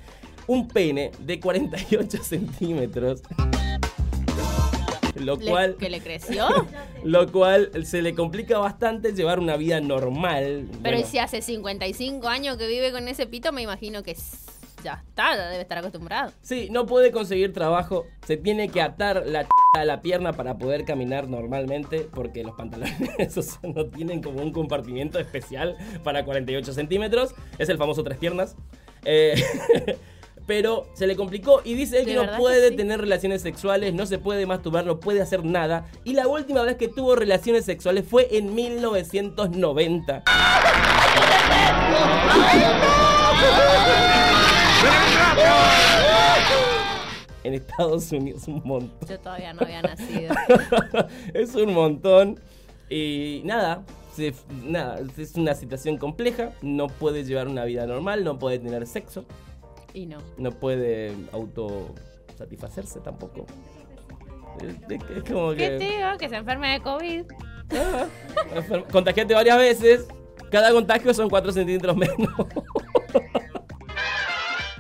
un 0.48 0.68
pene 0.70 1.12
de 1.20 1.40
48 1.42 2.24
centímetros. 2.24 3.22
Lo 5.24 5.36
le- 5.38 5.50
cual, 5.50 5.76
¿Que 5.78 5.90
le 5.90 6.00
creció? 6.02 6.48
lo 7.04 7.32
cual 7.32 7.72
se 7.86 8.02
le 8.02 8.14
complica 8.16 8.58
bastante 8.60 9.14
llevar 9.14 9.40
una 9.40 9.58
vida 9.58 9.82
normal. 9.82 10.68
Pero 10.82 10.98
Bueno, 10.98 11.08
si 11.08 11.20
hace 11.20 11.42
55 11.42 12.28
años 12.28 12.58
que 12.58 12.68
vive 12.68 12.92
con 12.92 13.08
ese 13.08 13.26
pito, 13.28 13.52
me 13.52 13.62
imagino 13.62 14.04
que 14.04 14.16
ya 14.84 15.02
está, 15.08 15.36
ya 15.36 15.50
debe 15.50 15.62
estar 15.62 15.78
acostumbrado. 15.78 16.32
Sí, 16.42 16.68
no 16.70 16.86
puede 16.86 17.12
conseguir 17.12 17.54
trabajo, 17.54 18.06
se 18.28 18.36
tiene 18.38 18.68
que 18.70 18.82
atar 18.82 19.24
la 19.26 19.46
ch 19.46 19.50
a 19.76 19.86
la 19.86 20.02
pierna 20.02 20.34
para 20.34 20.58
poder 20.58 20.84
caminar 20.86 21.28
normalmente, 21.30 22.02
porque 22.14 22.44
los 22.44 22.54
pantalones 22.56 22.94
esos 23.18 23.60
no 23.64 23.86
tienen 23.88 24.22
como 24.22 24.42
un 24.42 24.52
compartimiento 24.52 25.20
especial 25.20 25.78
para 26.04 26.26
48 26.26 26.74
centímetros, 26.74 27.34
es 27.58 27.70
el 27.70 27.78
famoso 27.78 28.04
tres 28.04 28.18
piernas. 28.18 28.56
Eh, 29.06 29.36
pero 30.46 30.88
se 30.94 31.08
le 31.08 31.16
complicó 31.16 31.62
y 31.64 31.74
dice 31.76 32.00
él 32.00 32.06
que 32.06 32.16
no 32.16 32.24
que 32.30 32.38
puede 32.38 32.70
sí. 32.70 32.76
tener 32.76 33.00
relaciones 33.00 33.42
sexuales, 33.42 33.94
no 33.94 34.06
se 34.06 34.18
puede 34.20 34.46
masturbar, 34.46 34.86
no 34.86 35.00
puede 35.00 35.22
hacer 35.22 35.44
nada. 35.46 35.86
Y 36.04 36.14
la 36.14 36.28
última 36.28 36.64
vez 36.64 36.76
que 36.76 36.88
tuvo 36.88 37.16
relaciones 37.16 37.66
sexuales 37.66 38.06
fue 38.08 38.28
en 38.38 38.54
1990. 38.54 40.24
En 47.44 47.54
Estados 47.56 48.12
Unidos 48.12 48.48
un 48.48 48.62
montón. 48.64 49.10
Yo 49.10 49.20
todavía 49.20 49.54
no 49.54 49.62
había 49.64 49.82
nacido. 49.82 50.34
es 51.34 51.54
un 51.56 51.74
montón. 51.74 52.40
Y 52.90 53.42
nada, 53.44 53.84
se- 54.16 54.34
nada, 54.66 55.02
es 55.18 55.36
una 55.36 55.54
situación 55.54 55.98
compleja. 55.98 56.52
No 56.62 56.88
puede 56.88 57.26
llevar 57.26 57.50
una 57.50 57.66
vida 57.66 57.86
normal, 57.86 58.24
no 58.24 58.40
puede 58.40 58.60
tener 58.60 58.88
sexo, 58.88 59.26
Y 59.94 60.06
no. 60.08 60.18
no 60.38 60.52
puede 60.52 61.14
autosatisfacerse 61.32 63.00
tampoco. 63.02 63.46
Es, 64.62 64.76
es- 65.18 65.24
como 65.24 65.52
¿Qué 65.52 65.70
te 65.70 65.78
que. 65.80 65.86
digo? 65.98 66.18
Que 66.20 66.30
se 66.30 66.36
enferme 66.38 66.74
de 66.74 66.82
COVID. 66.82 67.24
Ah, 67.76 68.06
contagiate 68.92 69.34
varias 69.34 69.58
veces. 69.58 70.08
Cada 70.52 70.72
contagio 70.72 71.14
son 71.14 71.30
4 71.30 71.52
centímetros 71.52 71.96
menos. 71.98 72.30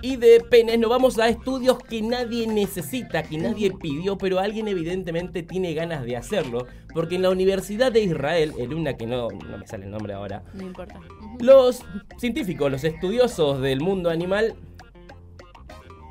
Y 0.01 0.17
de 0.17 0.41
penes 0.41 0.77
nos 0.79 0.89
vamos 0.89 1.17
a 1.17 1.29
estudios 1.29 1.77
que 1.79 2.01
nadie 2.01 2.45
necesita, 2.45 3.23
que 3.23 3.37
nadie 3.37 3.71
pidió, 3.71 4.17
pero 4.17 4.37
alguien 4.39 4.67
evidentemente 4.67 5.43
tiene 5.43 5.73
ganas 5.73 6.03
de 6.03 6.17
hacerlo. 6.17 6.67
Porque 6.93 7.15
en 7.15 7.21
la 7.21 7.29
Universidad 7.29 7.89
de 7.89 8.01
Israel, 8.01 8.53
en 8.57 8.73
una 8.73 8.97
que 8.97 9.07
no, 9.07 9.29
no 9.29 9.57
me 9.57 9.65
sale 9.65 9.85
el 9.85 9.91
nombre 9.91 10.13
ahora, 10.13 10.43
No 10.53 10.63
importa. 10.63 10.99
Los 11.39 11.83
científicos, 12.17 12.69
los 12.69 12.83
estudiosos 12.83 13.61
del 13.61 13.79
mundo 13.79 14.09
animal 14.09 14.55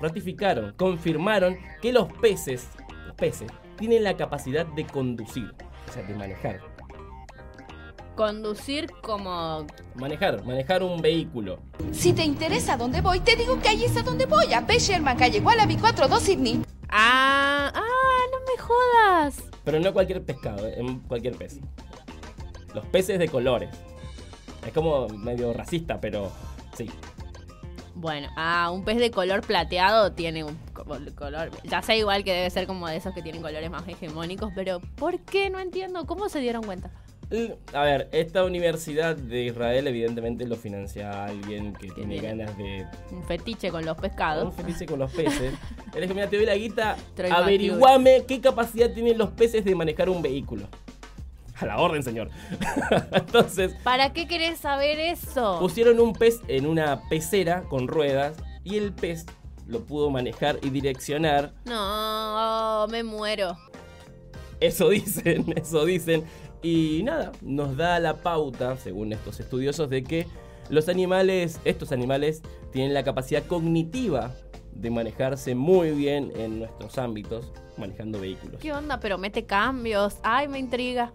ratificaron, 0.02 0.74
confirmaron 0.76 1.56
que 1.80 1.92
los 1.92 2.12
peces, 2.14 2.68
los 3.06 3.14
peces, 3.16 3.50
tienen 3.78 4.04
la 4.04 4.16
capacidad 4.16 4.66
de 4.66 4.84
conducir, 4.84 5.54
o 5.88 5.92
sea, 5.92 6.02
de 6.02 6.14
manejar. 6.14 6.60
Conducir 8.14 8.90
como. 9.00 9.66
Manejar, 9.94 10.44
manejar 10.44 10.82
un 10.82 11.00
vehículo. 11.00 11.60
Si 11.92 12.12
te 12.12 12.24
interesa 12.24 12.76
dónde 12.76 13.00
voy, 13.00 13.20
te 13.20 13.36
digo 13.36 13.58
que 13.60 13.70
ahí 13.70 13.84
es 13.84 13.96
a 13.96 14.02
donde 14.02 14.26
voy. 14.26 14.52
A 14.52 14.60
B. 14.60 14.78
Sherman, 14.78 15.16
calle 15.16 15.40
Wallaby 15.40 15.76
42 15.78 16.22
Sydney. 16.22 16.62
Ah, 16.90 17.72
ah, 17.74 18.20
no 18.30 18.38
me 18.40 18.62
jodas. 18.62 19.42
Pero 19.64 19.80
no 19.80 19.94
cualquier 19.94 20.22
pescado, 20.22 20.66
eh, 20.68 20.74
en 20.76 21.00
cualquier 21.00 21.36
pez. 21.36 21.58
Los 22.74 22.84
peces 22.86 23.18
de 23.18 23.28
colores. 23.28 23.70
Es 24.66 24.72
como 24.74 25.08
medio 25.08 25.54
racista, 25.54 25.98
pero 26.00 26.30
sí. 26.76 26.90
Bueno, 28.02 28.26
ah, 28.36 28.72
un 28.72 28.82
pez 28.84 28.98
de 28.98 29.12
color 29.12 29.42
plateado 29.42 30.10
tiene 30.10 30.42
un 30.42 30.58
co- 30.72 30.84
color. 31.14 31.50
Ya 31.62 31.82
sé 31.82 31.98
igual 31.98 32.24
que 32.24 32.32
debe 32.32 32.50
ser 32.50 32.66
como 32.66 32.88
de 32.88 32.96
esos 32.96 33.14
que 33.14 33.22
tienen 33.22 33.40
colores 33.42 33.70
más 33.70 33.86
hegemónicos, 33.86 34.50
pero 34.56 34.80
¿por 34.96 35.20
qué? 35.20 35.50
No 35.50 35.60
entiendo. 35.60 36.04
¿Cómo 36.04 36.28
se 36.28 36.40
dieron 36.40 36.64
cuenta? 36.64 36.90
A 37.72 37.82
ver, 37.84 38.08
esta 38.12 38.42
universidad 38.44 39.14
de 39.16 39.44
Israel 39.44 39.86
evidentemente 39.86 40.46
lo 40.48 40.56
financia 40.56 41.26
alguien 41.26 41.74
que 41.74 41.90
tiene 41.92 42.18
tiene? 42.18 42.36
ganas 42.44 42.58
de 42.58 42.84
Un 43.12 43.22
fetiche 43.22 43.70
con 43.70 43.86
los 43.86 43.96
un 43.96 44.02
pescados. 44.02 44.52
felice 44.54 44.84
con 44.84 44.98
los 44.98 45.10
peces. 45.12 45.54
Él 45.94 46.02
dijo, 46.02 46.12
mira, 46.14 46.28
te 46.28 46.36
doy 46.38 46.44
la 46.46 46.56
guita, 46.56 46.96
averiguame 47.30 48.24
qué 48.26 48.40
capacidad 48.40 48.90
tienen 48.90 49.16
los 49.16 49.30
peces 49.30 49.64
de 49.64 49.74
manejar 49.76 50.10
un 50.10 50.20
vehículo. 50.22 50.66
A 51.62 51.66
la 51.66 51.78
orden, 51.78 52.02
señor. 52.02 52.28
Entonces, 53.12 53.74
¿Para 53.84 54.12
qué 54.12 54.26
querés 54.26 54.58
saber 54.58 54.98
eso? 54.98 55.58
pusieron 55.60 56.00
un 56.00 56.12
pez 56.12 56.40
en 56.48 56.66
una 56.66 57.08
pecera 57.08 57.62
con 57.68 57.86
ruedas 57.86 58.36
y 58.64 58.76
el 58.76 58.92
pez 58.92 59.26
lo 59.66 59.80
pudo 59.84 60.10
manejar 60.10 60.58
y 60.62 60.70
direccionar. 60.70 61.54
No, 61.64 62.86
me 62.90 63.02
muero. 63.04 63.56
Eso 64.60 64.88
dicen, 64.90 65.52
eso 65.56 65.84
dicen. 65.84 66.24
Y 66.62 67.02
nada, 67.04 67.32
nos 67.40 67.76
da 67.76 67.98
la 67.98 68.18
pauta, 68.22 68.76
según 68.76 69.12
estos 69.12 69.40
estudiosos, 69.40 69.88
de 69.90 70.04
que 70.04 70.26
los 70.68 70.88
animales, 70.88 71.60
estos 71.64 71.90
animales, 71.92 72.42
tienen 72.72 72.94
la 72.94 73.02
capacidad 73.02 73.44
cognitiva 73.46 74.32
de 74.72 74.90
manejarse 74.90 75.54
muy 75.54 75.90
bien 75.90 76.32
en 76.36 76.60
nuestros 76.60 76.98
ámbitos, 76.98 77.52
manejando 77.76 78.20
vehículos. 78.20 78.60
¿Qué 78.60 78.72
onda? 78.72 79.00
Pero 79.00 79.18
mete 79.18 79.44
cambios. 79.44 80.16
Ay, 80.22 80.48
me 80.48 80.58
intriga. 80.58 81.10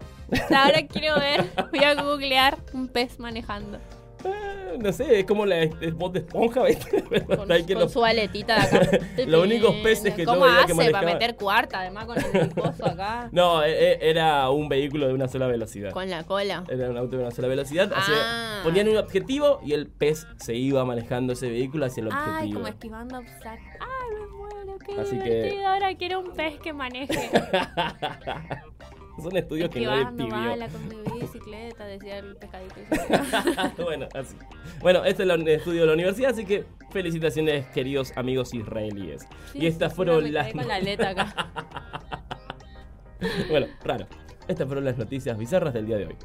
Ahora 0.54 0.86
quiero 0.86 1.16
ver. 1.18 1.44
Voy 1.70 1.84
a 1.84 1.94
googlear 2.02 2.58
un 2.72 2.88
pez 2.88 3.18
manejando. 3.18 3.78
Ah, 4.24 4.72
no 4.80 4.92
sé, 4.92 5.20
es 5.20 5.26
como 5.26 5.46
la 5.46 5.62
es 5.62 5.94
voz 5.94 6.12
de 6.12 6.18
esponja, 6.18 6.64
¿viste? 6.64 7.04
Con, 7.24 7.52
hay 7.52 7.62
que 7.64 7.74
con 7.74 7.88
su 7.88 8.04
aletita 8.04 8.56
de 8.56 8.76
acá. 8.78 8.98
Los 9.28 9.44
únicos 9.44 9.76
peces 9.76 10.12
que 10.12 10.24
yo 10.24 10.32
¿Cómo 10.32 10.44
que 10.44 10.50
hace 10.50 10.74
para 10.74 10.74
manejaba- 10.90 11.04
meter 11.12 11.36
cuarta? 11.36 11.80
Además 11.80 12.06
con 12.06 12.16
el 12.18 12.50
coso 12.52 12.84
acá. 12.84 13.28
No, 13.32 13.62
e- 13.62 13.92
e- 13.92 14.10
era 14.10 14.50
un 14.50 14.68
vehículo 14.68 15.06
de 15.06 15.14
una 15.14 15.28
sola 15.28 15.46
velocidad. 15.46 15.92
Con 15.92 16.10
la 16.10 16.24
cola. 16.24 16.64
Era 16.68 16.90
un 16.90 16.96
auto 16.96 17.16
de 17.16 17.22
una 17.22 17.30
sola 17.30 17.46
velocidad. 17.46 17.88
que 17.88 17.94
Ah. 17.96 18.60
ponían 18.64 18.88
un 18.88 18.96
objetivo 18.96 19.60
y 19.64 19.72
el 19.74 19.86
pez 19.86 20.26
se 20.36 20.56
iba 20.56 20.84
manejando 20.84 21.34
ese 21.34 21.48
vehículo 21.48 21.86
hacia 21.86 22.00
el 22.00 22.08
objetivo. 22.08 22.36
Ay, 22.40 22.52
como 22.52 22.66
esquivando 22.66 23.18
obstáculos. 23.18 23.76
Ay, 23.80 24.16
Qué 24.84 25.00
Así 25.00 25.18
que-. 25.18 25.64
Ahora 25.64 25.94
quiero 25.94 26.20
un 26.20 26.32
pez 26.32 26.58
que 26.60 26.72
maneje. 26.72 27.30
Son 29.22 29.36
estudios 29.36 29.68
que 29.70 29.80
nadie 29.80 30.06
pidió. 30.16 30.28
bala 30.28 30.68
con 30.68 30.88
mi 30.88 31.20
bicicleta, 31.20 31.84
decía 31.86 32.18
el 32.18 32.36
pescadito. 32.36 32.74
bueno, 33.82 34.06
así. 34.14 34.36
Bueno, 34.80 35.04
este 35.04 35.24
es 35.24 35.28
el 35.28 35.48
estudio 35.48 35.80
de 35.80 35.86
la 35.88 35.94
universidad, 35.94 36.30
así 36.30 36.44
que 36.44 36.64
felicitaciones, 36.90 37.66
queridos 37.68 38.16
amigos 38.16 38.54
israelíes. 38.54 39.26
Sí, 39.52 39.58
y 39.58 39.66
estas 39.66 39.92
sí, 39.92 39.96
fueron 39.96 40.22
me 40.22 40.30
las. 40.30 40.52
con 40.52 40.68
la 40.68 40.76
aleta 40.76 41.08
acá. 41.10 41.50
bueno, 43.50 43.66
raro. 43.82 44.06
Estas 44.46 44.66
fueron 44.66 44.84
las 44.84 44.96
noticias 44.96 45.36
bizarras 45.36 45.74
del 45.74 45.86
día 45.86 45.96
de 45.96 46.06
hoy. 46.06 46.16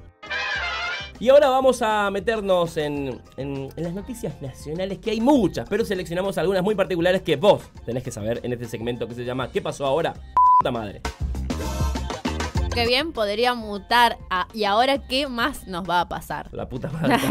Y 1.23 1.29
ahora 1.29 1.47
vamos 1.47 1.81
a 1.81 2.11
meternos 2.11 2.75
en, 2.75 3.21
en- 3.37 3.69
en 3.77 3.83
las 3.85 3.93
noticias 3.93 4.41
nacionales, 4.41 4.97
que 4.99 5.11
hay 5.11 5.21
muchas, 5.21 5.69
pero 5.69 5.85
seleccionamos 5.85 6.37
algunas 6.37 6.61
muy 6.63 6.75
particulares 6.75 7.21
que 7.21 7.37
vos 7.37 7.61
tenés 7.85 8.03
que 8.03 8.11
saber 8.11 8.41
en 8.43 8.51
este 8.51 8.65
segmento 8.65 9.07
que 9.07 9.15
se 9.15 9.23
llama 9.23 9.49
¿Qué 9.49 9.61
pasó 9.61 9.85
ahora? 9.85 10.13
Puta 10.59 10.71
madre. 10.71 10.99
Qué 12.73 12.85
bien 12.87 13.13
podría 13.13 13.53
mutar 13.53 14.17
a 14.29 14.49
¿y 14.53 14.65
ahora 14.65 14.97
qué 15.07 15.29
más 15.29 15.65
nos 15.65 15.89
va 15.89 16.01
a 16.01 16.09
pasar? 16.09 16.49
La 16.51 16.67
puta 16.67 16.91
madre. 16.91 17.15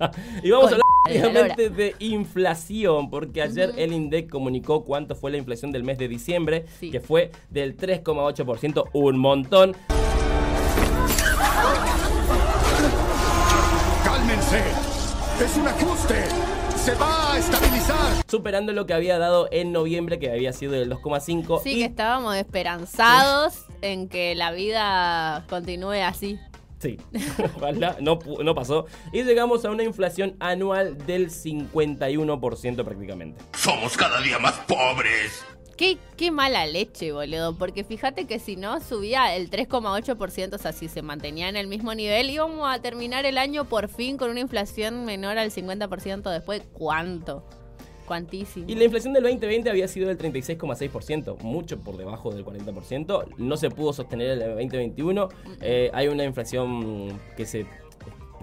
y 0.42 0.50
vamos 0.50 0.72
a 0.72 0.76
hablar 0.76 1.28
obviamente 1.28 1.68
de 1.68 1.94
inflación, 1.98 3.10
porque 3.10 3.42
ayer 3.42 3.74
el 3.76 3.92
INDEC 3.92 4.30
comunicó 4.30 4.84
cuánto 4.84 5.14
fue 5.16 5.30
la 5.32 5.36
inflación 5.36 5.70
del 5.70 5.84
mes 5.84 5.98
de 5.98 6.08
diciembre, 6.08 6.64
Sí. 6.80 6.90
que 6.90 7.00
fue 7.00 7.30
del 7.50 7.76
3,8%, 7.76 8.88
un 8.94 9.18
montón. 9.18 9.76
¡Es 15.40 15.56
un 15.56 15.66
ajuste! 15.66 16.24
¡Se 16.76 16.94
va 16.94 17.34
a 17.34 17.38
estabilizar! 17.38 18.22
superando 18.28 18.72
lo 18.72 18.86
que 18.86 18.94
había 18.94 19.18
dado 19.18 19.48
en 19.52 19.72
noviembre, 19.72 20.18
que 20.18 20.30
había 20.30 20.52
sido 20.52 20.72
del 20.72 20.90
2,5. 20.90 21.62
Sí, 21.62 21.70
y 21.70 21.74
que 21.80 21.84
estábamos 21.84 22.34
esperanzados 22.36 23.66
en 23.82 24.08
que 24.08 24.34
la 24.34 24.52
vida 24.52 25.44
continúe 25.48 26.02
así. 26.02 26.38
Sí, 26.78 26.98
ojalá, 27.56 27.96
no, 28.00 28.18
no 28.42 28.54
pasó. 28.54 28.86
Y 29.12 29.22
llegamos 29.22 29.64
a 29.64 29.70
una 29.70 29.82
inflación 29.84 30.34
anual 30.40 30.96
del 31.06 31.30
51% 31.30 32.84
prácticamente. 32.84 33.40
¡Somos 33.54 33.96
cada 33.96 34.20
día 34.20 34.38
más 34.38 34.54
pobres! 34.66 35.44
Qué, 35.82 35.98
qué 36.16 36.30
mala 36.30 36.64
leche, 36.64 37.10
boludo. 37.10 37.58
Porque 37.58 37.82
fíjate 37.82 38.24
que 38.26 38.38
si 38.38 38.54
no 38.54 38.80
subía 38.80 39.34
el 39.34 39.50
3,8%, 39.50 40.54
o 40.54 40.58
sea, 40.58 40.72
si 40.72 40.86
se 40.86 41.02
mantenía 41.02 41.48
en 41.48 41.56
el 41.56 41.66
mismo 41.66 41.92
nivel, 41.92 42.30
íbamos 42.30 42.72
a 42.72 42.80
terminar 42.80 43.26
el 43.26 43.36
año 43.36 43.64
por 43.64 43.88
fin 43.88 44.16
con 44.16 44.30
una 44.30 44.38
inflación 44.38 45.04
menor 45.04 45.38
al 45.38 45.50
50%. 45.50 46.30
Después, 46.30 46.62
¿cuánto? 46.72 47.44
¿Cuantísimo? 48.06 48.66
Y 48.68 48.76
la 48.76 48.84
inflación 48.84 49.12
del 49.12 49.24
2020 49.24 49.70
había 49.70 49.88
sido 49.88 50.06
del 50.06 50.18
36,6%, 50.18 51.40
mucho 51.40 51.80
por 51.80 51.96
debajo 51.96 52.30
del 52.30 52.44
40%. 52.44 53.34
No 53.38 53.56
se 53.56 53.68
pudo 53.68 53.92
sostener 53.92 54.38
en 54.38 54.42
el 54.42 54.48
2021. 54.50 55.30
Eh, 55.62 55.90
hay 55.92 56.06
una 56.06 56.22
inflación 56.22 57.18
que 57.36 57.44
se 57.44 57.66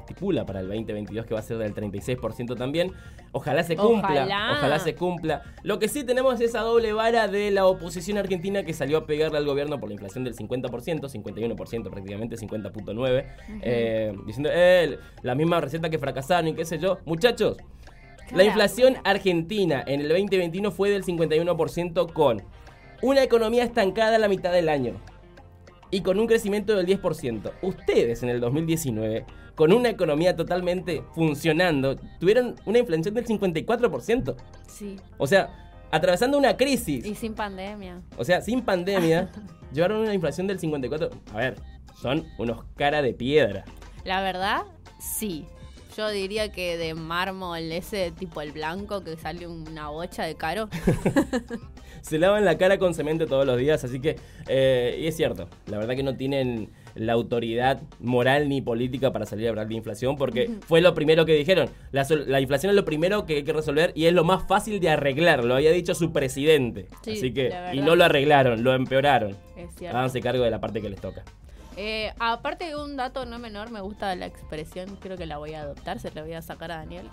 estipula 0.09 0.45
para 0.45 0.59
el 0.59 0.67
2022 0.67 1.25
que 1.25 1.33
va 1.33 1.39
a 1.39 1.43
ser 1.43 1.57
del 1.57 1.73
36% 1.73 2.57
también. 2.57 2.91
Ojalá 3.31 3.63
se 3.63 3.75
cumpla, 3.75 4.09
Ojalá. 4.09 4.51
ojalá 4.57 4.79
se 4.79 4.95
cumpla. 4.95 5.43
Lo 5.63 5.77
que 5.79 5.87
sí 5.87 6.03
tenemos 6.03 6.35
es 6.35 6.49
esa 6.49 6.61
doble 6.61 6.93
vara 6.93 7.27
de 7.27 7.51
la 7.51 7.65
oposición 7.67 8.17
argentina 8.17 8.63
que 8.63 8.73
salió 8.73 8.97
a 8.97 9.05
pegarle 9.05 9.37
al 9.37 9.45
gobierno 9.45 9.79
por 9.79 9.89
la 9.89 9.93
inflación 9.93 10.23
del 10.23 10.35
50%, 10.35 11.01
51% 11.01 11.89
prácticamente, 11.89 12.35
50.9%, 12.37 13.25
eh, 13.61 14.13
diciendo, 14.25 14.49
eh, 14.51 14.97
la 15.21 15.35
misma 15.35 15.61
receta 15.61 15.89
que 15.89 15.99
fracasaron 15.99 16.47
y 16.49 16.53
qué 16.55 16.65
sé 16.65 16.79
yo. 16.79 16.99
Muchachos, 17.05 17.57
la 18.33 18.43
inflación 18.43 18.95
argentina 19.03 19.83
en 19.85 20.01
el 20.01 20.09
2021 20.09 20.71
fue 20.71 20.89
del 20.89 21.03
51% 21.03 22.11
con 22.13 22.41
una 23.01 23.23
economía 23.23 23.63
estancada 23.63 24.15
a 24.15 24.19
la 24.19 24.27
mitad 24.27 24.51
del 24.51 24.69
año 24.69 24.95
y 25.91 26.01
con 26.01 26.19
un 26.19 26.27
crecimiento 26.27 26.75
del 26.75 26.85
10%. 26.85 27.51
Ustedes 27.61 28.23
en 28.23 28.29
el 28.29 28.39
2019, 28.39 29.25
con 29.59 29.73
una 29.73 29.89
economía 29.89 30.37
totalmente 30.37 31.03
funcionando, 31.13 31.97
tuvieron 32.17 32.55
una 32.65 32.79
inflación 32.79 33.13
del 33.13 33.25
54%. 33.27 34.33
Sí. 34.69 34.95
O 35.17 35.27
sea, 35.27 35.49
atravesando 35.91 36.37
una 36.37 36.55
crisis, 36.55 37.05
Y 37.05 37.13
sin 37.13 37.33
pandemia. 37.33 38.01
o 38.15 38.23
sea, 38.23 38.39
sin 38.39 38.61
pandemia, 38.61 39.29
llevaron 39.73 39.99
una 39.99 40.13
inflación 40.13 40.47
del 40.47 40.61
54%. 40.61 41.11
A 41.33 41.37
ver, 41.37 41.57
son 42.01 42.25
unos 42.37 42.63
cara 42.77 43.01
de 43.01 43.13
piedra. 43.13 43.65
La 44.05 44.21
verdad, 44.21 44.61
sí. 44.97 45.45
yo 45.97 46.07
diría 46.07 46.53
que 46.53 46.77
de 46.77 46.93
mármol, 46.93 47.73
ese 47.73 48.11
tipo 48.11 48.39
el 48.39 48.53
blanco 48.53 49.03
que 49.03 49.17
sale 49.17 49.45
una 49.45 49.89
bocha 49.89 50.23
de 50.23 50.35
caro. 50.35 50.69
Se 52.01 52.17
lavan 52.17 52.45
la 52.45 52.57
cara 52.57 52.79
con 52.79 52.93
cemento 52.93 53.27
todos 53.27 53.45
los 53.45 53.57
días, 53.57 53.83
así 53.83 53.99
que, 53.99 54.15
eh, 54.47 54.97
y 55.01 55.07
es 55.07 55.17
cierto, 55.17 55.49
la 55.65 55.79
verdad 55.79 55.97
que 55.97 56.03
no 56.03 56.15
tienen 56.15 56.69
la 56.95 57.13
autoridad 57.13 57.81
moral 57.99 58.49
ni 58.49 58.61
política 58.61 59.11
para 59.11 59.25
salir 59.25 59.47
a 59.47 59.49
hablar 59.49 59.67
de 59.67 59.75
inflación, 59.75 60.17
porque 60.17 60.49
fue 60.67 60.81
lo 60.81 60.93
primero 60.93 61.25
que 61.25 61.33
dijeron. 61.33 61.69
La, 61.91 62.05
la 62.27 62.41
inflación 62.41 62.71
es 62.71 62.75
lo 62.75 62.85
primero 62.85 63.25
que 63.25 63.37
hay 63.37 63.43
que 63.43 63.53
resolver 63.53 63.91
y 63.95 64.05
es 64.05 64.13
lo 64.13 64.23
más 64.23 64.47
fácil 64.47 64.79
de 64.79 64.89
arreglar, 64.89 65.43
lo 65.45 65.55
había 65.55 65.71
dicho 65.71 65.95
su 65.95 66.11
presidente. 66.11 66.87
Sí, 67.03 67.11
así 67.11 67.33
que, 67.33 67.53
y 67.73 67.79
no 67.79 67.95
lo 67.95 68.05
arreglaron, 68.05 68.63
lo 68.63 68.73
empeoraron. 68.73 69.35
Es 69.55 69.73
cierto. 69.75 69.97
Háganse 69.97 70.21
cargo 70.21 70.43
de 70.43 70.51
la 70.51 70.59
parte 70.59 70.81
que 70.81 70.89
les 70.89 70.99
toca. 71.01 71.23
Eh, 71.81 72.11
aparte 72.19 72.65
de 72.65 72.75
un 72.75 72.97
dato 72.97 73.25
no 73.25 73.39
menor, 73.39 73.71
me 73.71 73.79
gusta 73.79 74.13
la 74.17 74.25
expresión, 74.25 74.97
creo 74.97 75.15
que 75.15 75.25
la 75.25 75.37
voy 75.37 75.53
a 75.53 75.61
adoptar, 75.61 75.97
se 75.97 76.11
la 76.11 76.23
voy 76.23 76.33
a 76.33 76.41
sacar 76.41 76.73
a 76.73 76.75
Daniel. 76.75 77.07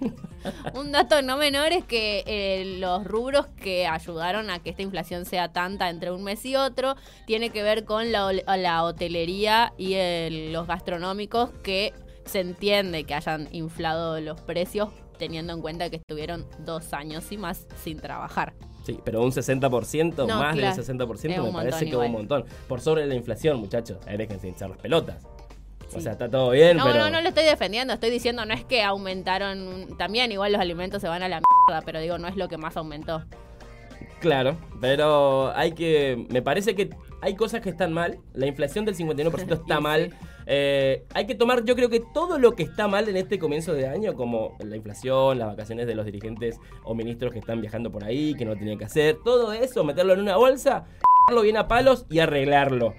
un 0.74 0.92
dato 0.92 1.20
no 1.20 1.36
menor 1.36 1.72
es 1.72 1.84
que 1.84 2.24
eh, 2.26 2.78
los 2.78 3.04
rubros 3.04 3.48
que 3.48 3.86
ayudaron 3.86 4.48
a 4.48 4.60
que 4.60 4.70
esta 4.70 4.80
inflación 4.80 5.26
sea 5.26 5.52
tanta 5.52 5.90
entre 5.90 6.10
un 6.10 6.24
mes 6.24 6.42
y 6.46 6.56
otro 6.56 6.96
tiene 7.26 7.50
que 7.50 7.62
ver 7.62 7.84
con 7.84 8.10
la, 8.10 8.82
hotelería 8.82 9.74
y 9.76 10.52
los 10.52 10.66
gastronómicos 10.66 11.50
que 11.62 11.92
se 12.24 12.40
entiende 12.40 13.04
que 13.04 13.12
hayan 13.12 13.46
inflado 13.52 14.18
los 14.22 14.40
precios 14.40 14.88
teniendo 15.18 15.52
en 15.52 15.60
cuenta 15.60 15.90
que 15.90 15.96
estuvieron 15.96 16.46
dos 16.64 16.92
años 16.94 17.30
y 17.32 17.36
más 17.36 17.66
sin 17.82 17.98
trabajar. 17.98 18.54
Sí, 18.84 18.98
pero 19.04 19.22
un 19.22 19.32
60%, 19.32 20.26
No, 20.26 20.38
más 20.38 20.56
claro. 20.56 20.76
del 20.76 20.84
60% 20.84 21.14
Es 21.30 21.38
me 21.38 21.40
un 21.48 21.52
parece 21.52 21.84
que 21.84 21.90
igual. 21.90 22.06
un 22.06 22.12
montón. 22.12 22.44
Por 22.68 22.80
sobre 22.80 23.04
la 23.06 23.14
inflación, 23.14 23.58
muchachos. 23.58 23.98
Déjense 24.06 24.48
hinchar 24.48 24.70
las 24.70 24.78
pelotas. 24.78 25.22
O 25.24 25.90
Sí. 25.90 26.00
sea, 26.02 26.12
está 26.12 26.30
todo 26.30 26.50
bien, 26.50 26.76
No, 26.76 26.84
pero... 26.84 26.98
no, 27.00 27.10
no 27.10 27.20
lo 27.22 27.28
estoy 27.28 27.44
defendiendo, 27.44 27.94
estoy 27.94 28.10
diciendo 28.10 28.44
no 28.44 28.52
es 28.52 28.64
que 28.64 28.82
aumentaron, 28.82 29.96
también 29.96 30.30
igual 30.32 30.52
los 30.52 30.60
alimentos 30.60 31.00
se 31.00 31.08
van 31.08 31.22
a 31.22 31.28
la 31.28 31.40
mierda, 31.40 31.82
pero 31.84 31.98
digo, 32.00 32.18
no 32.18 32.28
es 32.28 32.36
lo 32.36 32.48
que 32.48 32.58
más 32.58 32.76
aumentó. 32.76 33.24
Claro, 34.20 34.56
pero 34.80 35.52
hay 35.56 35.72
que. 35.72 36.26
Me 36.30 36.42
parece 36.42 36.74
que 36.74 36.90
hay 37.20 37.36
cosas 37.36 37.60
que 37.60 37.70
están 37.70 37.92
mal. 37.92 38.18
La 38.34 38.46
inflación 38.46 38.84
del 38.84 38.96
51% 38.96 39.52
está 39.60 39.80
mal. 39.80 40.12
Eh, 40.50 41.04
hay 41.12 41.26
que 41.26 41.34
tomar, 41.34 41.62
yo 41.66 41.76
creo 41.76 41.90
que 41.90 42.00
todo 42.00 42.38
lo 42.38 42.56
que 42.56 42.62
está 42.62 42.88
mal 42.88 43.06
en 43.06 43.18
este 43.18 43.38
comienzo 43.38 43.74
de 43.74 43.86
año, 43.86 44.14
como 44.14 44.56
la 44.60 44.76
inflación, 44.76 45.38
las 45.38 45.48
vacaciones 45.48 45.86
de 45.86 45.94
los 45.94 46.06
dirigentes 46.06 46.58
o 46.84 46.94
ministros 46.94 47.34
que 47.34 47.38
están 47.38 47.60
viajando 47.60 47.92
por 47.92 48.02
ahí, 48.02 48.34
que 48.34 48.46
no 48.46 48.56
tenían 48.56 48.78
que 48.78 48.86
hacer, 48.86 49.18
todo 49.22 49.52
eso, 49.52 49.84
meterlo 49.84 50.14
en 50.14 50.20
una 50.20 50.38
bolsa, 50.38 50.86
lo 51.30 51.42
bien 51.42 51.58
a 51.58 51.68
palos 51.68 52.06
y 52.08 52.20
arreglarlo. 52.20 52.94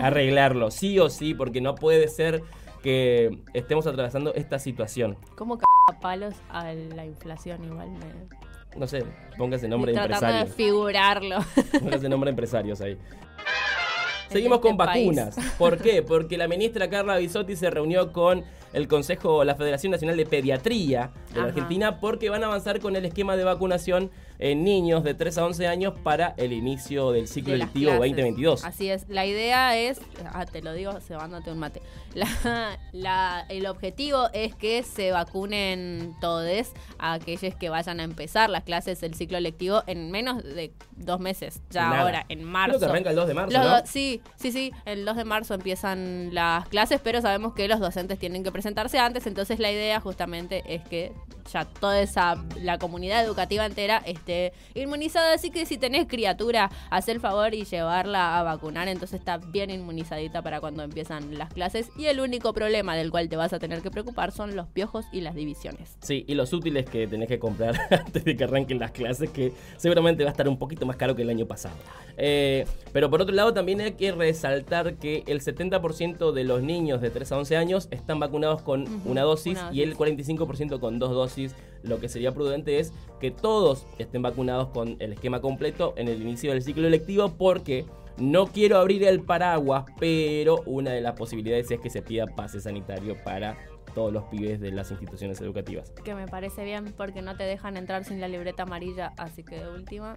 Arreglarlo, 0.00 0.70
sí 0.70 0.98
o 0.98 1.10
sí, 1.10 1.34
porque 1.34 1.60
no 1.60 1.74
puede 1.74 2.08
ser 2.08 2.42
que 2.82 3.42
estemos 3.52 3.86
atravesando 3.86 4.32
esta 4.32 4.58
situación. 4.58 5.18
¿Cómo 5.36 5.58
c 5.58 5.64
a 5.90 6.00
palos 6.00 6.34
a 6.48 6.72
la 6.72 7.04
inflación 7.04 7.64
igual? 7.64 7.90
Me... 7.90 8.78
No 8.78 8.86
sé, 8.86 9.04
póngase 9.36 9.68
nombre 9.68 9.92
de 9.92 9.98
Tratando 9.98 10.26
de 10.26 10.40
empresario. 10.40 10.54
figurarlo. 10.54 11.36
Póngase 11.80 12.08
nombre 12.08 12.28
de 12.28 12.30
empresarios 12.30 12.80
ahí. 12.80 12.98
Seguimos 14.34 14.56
este 14.58 14.68
con 14.68 14.76
país. 14.76 15.06
vacunas. 15.06 15.36
¿Por 15.58 15.78
qué? 15.78 16.02
Porque 16.02 16.36
la 16.36 16.46
ministra 16.48 16.90
Carla 16.90 17.16
Bisotti 17.16 17.56
se 17.56 17.70
reunió 17.70 18.12
con 18.12 18.44
el 18.74 18.88
Consejo, 18.88 19.44
la 19.44 19.54
Federación 19.54 19.92
Nacional 19.92 20.16
de 20.16 20.26
Pediatría 20.26 21.10
de 21.32 21.40
la. 21.40 21.46
Argentina, 21.46 22.00
porque 22.00 22.28
van 22.30 22.42
a 22.42 22.46
avanzar 22.46 22.80
con 22.80 22.96
el 22.96 23.04
esquema 23.04 23.36
de 23.36 23.44
vacunación 23.44 24.10
en 24.40 24.64
niños 24.64 25.04
de 25.04 25.14
3 25.14 25.38
a 25.38 25.46
11 25.46 25.66
años 25.68 25.94
para 26.02 26.34
el 26.36 26.52
inicio 26.52 27.12
del 27.12 27.28
ciclo 27.28 27.52
de 27.52 27.58
las 27.58 27.68
lectivo 27.68 27.92
clases. 27.92 28.00
2022. 28.16 28.64
Así 28.64 28.90
es. 28.90 29.08
La 29.08 29.24
idea 29.26 29.78
es, 29.78 30.00
ah, 30.32 30.44
te 30.44 30.60
lo 30.60 30.72
digo, 30.74 30.92
cebándote 31.00 31.50
un 31.52 31.58
mate. 31.58 31.80
La, 32.14 32.78
la- 32.92 33.46
el 33.48 33.66
objetivo 33.66 34.28
es 34.32 34.54
que 34.54 34.82
se 34.84 35.10
vacunen 35.10 36.14
todos 36.20 36.44
a 36.98 37.14
aquellos 37.14 37.54
que 37.56 37.68
vayan 37.68 38.00
a 38.00 38.04
empezar 38.04 38.50
las 38.50 38.62
clases 38.64 39.00
del 39.00 39.14
ciclo 39.14 39.38
lectivo 39.40 39.82
en 39.86 40.10
menos 40.10 40.42
de 40.42 40.72
dos 40.96 41.20
meses. 41.20 41.60
Ya 41.70 41.88
Nada. 41.88 42.02
ahora, 42.02 42.26
en 42.28 42.44
marzo. 42.44 42.78
Creo 42.78 42.80
que 42.80 42.92
arranca 42.92 43.10
el 43.10 43.16
2 43.16 43.28
de 43.28 43.34
marzo, 43.34 43.52
Los 43.58 43.64
¿no? 43.66 43.76
do- 43.78 43.86
Sí, 43.86 44.20
sí, 44.36 44.52
sí. 44.52 44.72
El 44.84 45.04
2 45.04 45.16
de 45.16 45.24
marzo 45.24 45.54
empiezan 45.54 46.34
las 46.34 46.68
clases, 46.68 47.00
pero 47.02 47.20
sabemos 47.20 47.54
que 47.54 47.66
los 47.68 47.80
docentes 47.80 48.18
tienen 48.18 48.42
que 48.42 48.52
presentarse 48.64 48.98
antes. 48.98 49.26
Entonces 49.26 49.58
la 49.58 49.70
idea 49.70 50.00
justamente 50.00 50.62
es 50.66 50.82
que 50.88 51.12
ya 51.52 51.66
toda 51.66 52.00
esa, 52.00 52.42
la 52.62 52.78
comunidad 52.78 53.22
educativa 53.22 53.66
entera 53.66 53.98
esté 54.06 54.54
inmunizada. 54.74 55.34
Así 55.34 55.50
que 55.50 55.66
si 55.66 55.76
tenés 55.76 56.06
criatura, 56.06 56.70
haz 56.88 57.08
el 57.10 57.20
favor 57.20 57.52
y 57.52 57.64
llevarla 57.64 58.38
a 58.38 58.42
vacunar. 58.42 58.88
Entonces 58.88 59.20
está 59.20 59.36
bien 59.36 59.68
inmunizadita 59.68 60.40
para 60.40 60.60
cuando 60.60 60.82
empiezan 60.82 61.36
las 61.36 61.52
clases. 61.52 61.90
Y 61.98 62.06
el 62.06 62.20
único 62.20 62.54
problema 62.54 62.96
del 62.96 63.10
cual 63.10 63.28
te 63.28 63.36
vas 63.36 63.52
a 63.52 63.58
tener 63.58 63.82
que 63.82 63.90
preocupar 63.90 64.32
son 64.32 64.56
los 64.56 64.66
piojos 64.68 65.04
y 65.12 65.20
las 65.20 65.34
divisiones. 65.34 65.98
Sí, 66.00 66.24
y 66.26 66.34
los 66.34 66.54
útiles 66.54 66.86
que 66.86 67.06
tenés 67.06 67.28
que 67.28 67.38
comprar 67.38 67.78
antes 67.90 68.24
de 68.24 68.34
que 68.34 68.44
arranquen 68.44 68.78
las 68.78 68.92
clases, 68.92 69.28
que 69.28 69.52
seguramente 69.76 70.24
va 70.24 70.30
a 70.30 70.32
estar 70.32 70.48
un 70.48 70.58
poquito 70.58 70.86
más 70.86 70.96
caro 70.96 71.14
que 71.14 71.20
el 71.20 71.28
año 71.28 71.44
pasado. 71.44 71.76
Eh, 72.16 72.64
pero 72.94 73.10
por 73.10 73.20
otro 73.20 73.34
lado, 73.34 73.52
también 73.52 73.82
hay 73.82 73.92
que 73.92 74.12
resaltar 74.12 74.94
que 74.94 75.22
el 75.26 75.42
70% 75.42 76.32
de 76.32 76.44
los 76.44 76.62
niños 76.62 77.02
de 77.02 77.10
3 77.10 77.32
a 77.32 77.38
11 77.38 77.56
años 77.58 77.88
están 77.90 78.18
vacunados 78.18 78.53
con 78.62 78.86
una 79.04 79.22
dosis 79.22 79.58
una 79.58 79.72
y 79.72 79.82
el 79.82 79.96
45% 79.96 80.80
con 80.80 80.98
dos 80.98 81.10
dosis. 81.10 81.54
Lo 81.82 82.00
que 82.00 82.08
sería 82.08 82.32
prudente 82.32 82.78
es 82.78 82.92
que 83.20 83.30
todos 83.30 83.86
estén 83.98 84.22
vacunados 84.22 84.68
con 84.68 84.96
el 85.00 85.12
esquema 85.12 85.40
completo 85.40 85.92
en 85.96 86.08
el 86.08 86.22
inicio 86.22 86.52
del 86.52 86.62
ciclo 86.62 86.86
electivo, 86.86 87.34
porque 87.36 87.84
no 88.16 88.46
quiero 88.46 88.78
abrir 88.78 89.04
el 89.04 89.20
paraguas, 89.20 89.84
pero 89.98 90.62
una 90.66 90.92
de 90.92 91.00
las 91.00 91.14
posibilidades 91.14 91.70
es 91.70 91.80
que 91.80 91.90
se 91.90 92.00
pida 92.00 92.26
pase 92.26 92.60
sanitario 92.60 93.16
para 93.22 93.58
todos 93.94 94.12
los 94.12 94.24
pibes 94.24 94.60
de 94.60 94.72
las 94.72 94.90
instituciones 94.90 95.40
educativas. 95.40 95.90
Que 96.04 96.14
me 96.14 96.26
parece 96.26 96.64
bien 96.64 96.92
porque 96.96 97.22
no 97.22 97.36
te 97.36 97.44
dejan 97.44 97.76
entrar 97.76 98.04
sin 98.04 98.20
la 98.20 98.28
libreta 98.28 98.64
amarilla. 98.64 99.12
Así 99.16 99.42
que 99.42 99.56
de 99.56 99.70
última. 99.70 100.14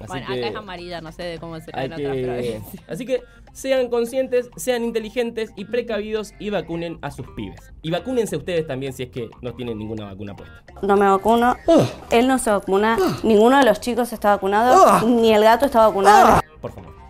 Así 0.00 0.06
bueno, 0.08 0.26
que 0.26 0.38
acá 0.38 0.48
es 0.48 0.56
amarilla, 0.56 1.00
no 1.00 1.12
sé 1.12 1.22
de 1.22 1.38
cómo 1.38 1.58
será 1.60 1.84
en 1.84 1.92
otras 1.92 2.16
provincias. 2.16 2.88
Así 2.88 3.06
que 3.06 3.22
sean 3.54 3.88
conscientes, 3.88 4.50
sean 4.56 4.84
inteligentes 4.84 5.52
y 5.56 5.64
precavidos 5.64 6.34
y 6.38 6.50
vacunen 6.50 6.98
a 7.00 7.10
sus 7.10 7.26
pibes. 7.30 7.72
Y 7.82 7.90
vacúnense 7.90 8.36
ustedes 8.36 8.66
también 8.66 8.92
si 8.92 9.04
es 9.04 9.10
que 9.10 9.30
no 9.40 9.54
tienen 9.54 9.78
ninguna 9.78 10.04
vacuna 10.04 10.36
puesta. 10.36 10.62
No 10.82 10.96
me 10.96 11.08
vacuno. 11.08 11.56
Él 12.10 12.28
no 12.28 12.38
se 12.38 12.50
vacuna. 12.50 12.98
Ninguno 13.22 13.58
de 13.58 13.64
los 13.64 13.80
chicos 13.80 14.12
está 14.12 14.30
vacunado. 14.30 15.08
Ni 15.08 15.32
el 15.32 15.42
gato 15.42 15.64
está 15.64 15.86
vacunado. 15.86 16.40
Por 16.60 16.72
favor. 16.72 17.03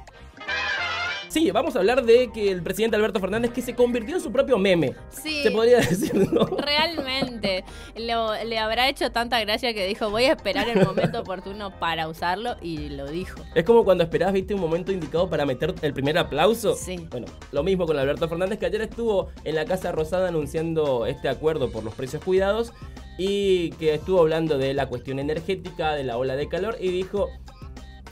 Sí, 1.35 1.51
vamos 1.51 1.75
a 1.75 1.81
hablar 1.81 2.05
de 2.05 2.31
que 2.31 2.49
el 2.53 2.63
presidente 2.63 2.95
Alberto 2.95 3.19
Fernández 3.19 3.51
que 3.51 3.61
se 3.61 3.75
convirtió 3.75 4.15
en 4.15 4.21
su 4.23 4.31
propio 4.31 4.57
meme. 4.57 4.95
Sí. 5.11 5.43
Se 5.43 5.51
podría 5.51 5.79
decir, 5.81 6.15
¿no? 6.15 6.45
Realmente, 6.47 7.65
lo- 7.97 8.33
le 8.45 8.57
habrá 8.61 8.89
hecho 8.89 9.11
tanta 9.11 9.41
gracia 9.41 9.75
que 9.75 9.85
dijo, 9.85 10.11
voy 10.11 10.27
a 10.27 10.35
esperar 10.35 10.69
el 10.69 10.85
momento 10.87 11.19
oportuno 11.23 11.77
para 11.81 12.07
usarlo 12.07 12.55
y 12.63 12.89
lo 12.91 13.09
dijo. 13.11 13.41
Es 13.57 13.65
como 13.65 13.83
cuando 13.85 14.05
esperás, 14.05 14.33
viste, 14.33 14.55
un 14.55 14.61
momento 14.61 14.93
indicado 14.93 15.29
para 15.29 15.45
meter 15.45 15.75
el 15.83 15.93
primer 15.93 16.17
aplauso. 16.19 16.77
Sí. 16.77 17.05
Bueno, 17.11 17.27
lo 17.51 17.65
mismo 17.65 17.85
con 17.85 17.99
Alberto 17.99 18.29
Fernández, 18.29 18.61
que 18.61 18.67
ayer 18.67 18.83
estuvo 18.83 19.31
en 19.43 19.57
la 19.57 19.65
Casa 19.65 19.91
Rosada 19.91 20.29
anunciando 20.29 21.05
este 21.07 21.29
acuerdo 21.29 21.73
por 21.73 21.83
los 21.83 21.95
precios 21.95 22.23
cuidados 22.23 22.73
y 23.19 23.71
que 23.73 23.95
estuvo 23.95 24.21
hablando 24.21 24.57
de 24.57 24.73
la 24.73 24.87
cuestión 24.89 25.19
energética, 25.19 25.95
de 25.95 26.05
la 26.05 26.17
ola 26.17 26.37
de 26.37 26.49
calor 26.49 26.77
y 26.81 26.91
dijo, 26.91 27.29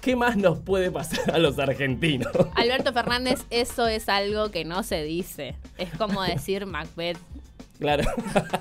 ¿qué 0.02 0.14
más 0.16 0.36
nos 0.36 0.58
puede 0.58 0.90
pasar 0.90 1.30
a 1.34 1.38
los 1.38 1.58
argentinos? 1.58 2.28
Alberto 2.56 2.92
Fernández, 2.92 3.44
eso 3.48 3.86
es 3.86 4.10
algo 4.10 4.50
que 4.50 4.66
no 4.66 4.82
se 4.82 5.02
dice. 5.02 5.54
Es 5.78 5.88
como 5.96 6.22
decir 6.22 6.66
Macbeth. 6.66 7.16
Claro, 7.78 8.04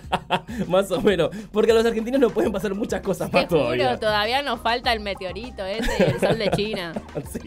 más 0.68 0.90
o 0.90 1.00
menos, 1.00 1.30
porque 1.52 1.70
a 1.72 1.76
los 1.76 1.86
argentinos 1.86 2.20
no 2.20 2.32
pueden 2.32 2.52
pasar 2.52 2.74
muchas 2.74 3.02
cosas 3.02 3.30
Te 3.30 3.38
más 3.38 3.46
juro, 3.48 3.60
todavía. 3.62 4.00
todavía 4.00 4.42
nos 4.42 4.60
falta 4.62 4.92
el 4.94 5.00
meteorito 5.00 5.64
ese 5.64 5.92
y 6.00 6.04
el 6.10 6.20
sol 6.20 6.40
de 6.40 6.50
China. 6.52 6.94
Así, 7.16 7.40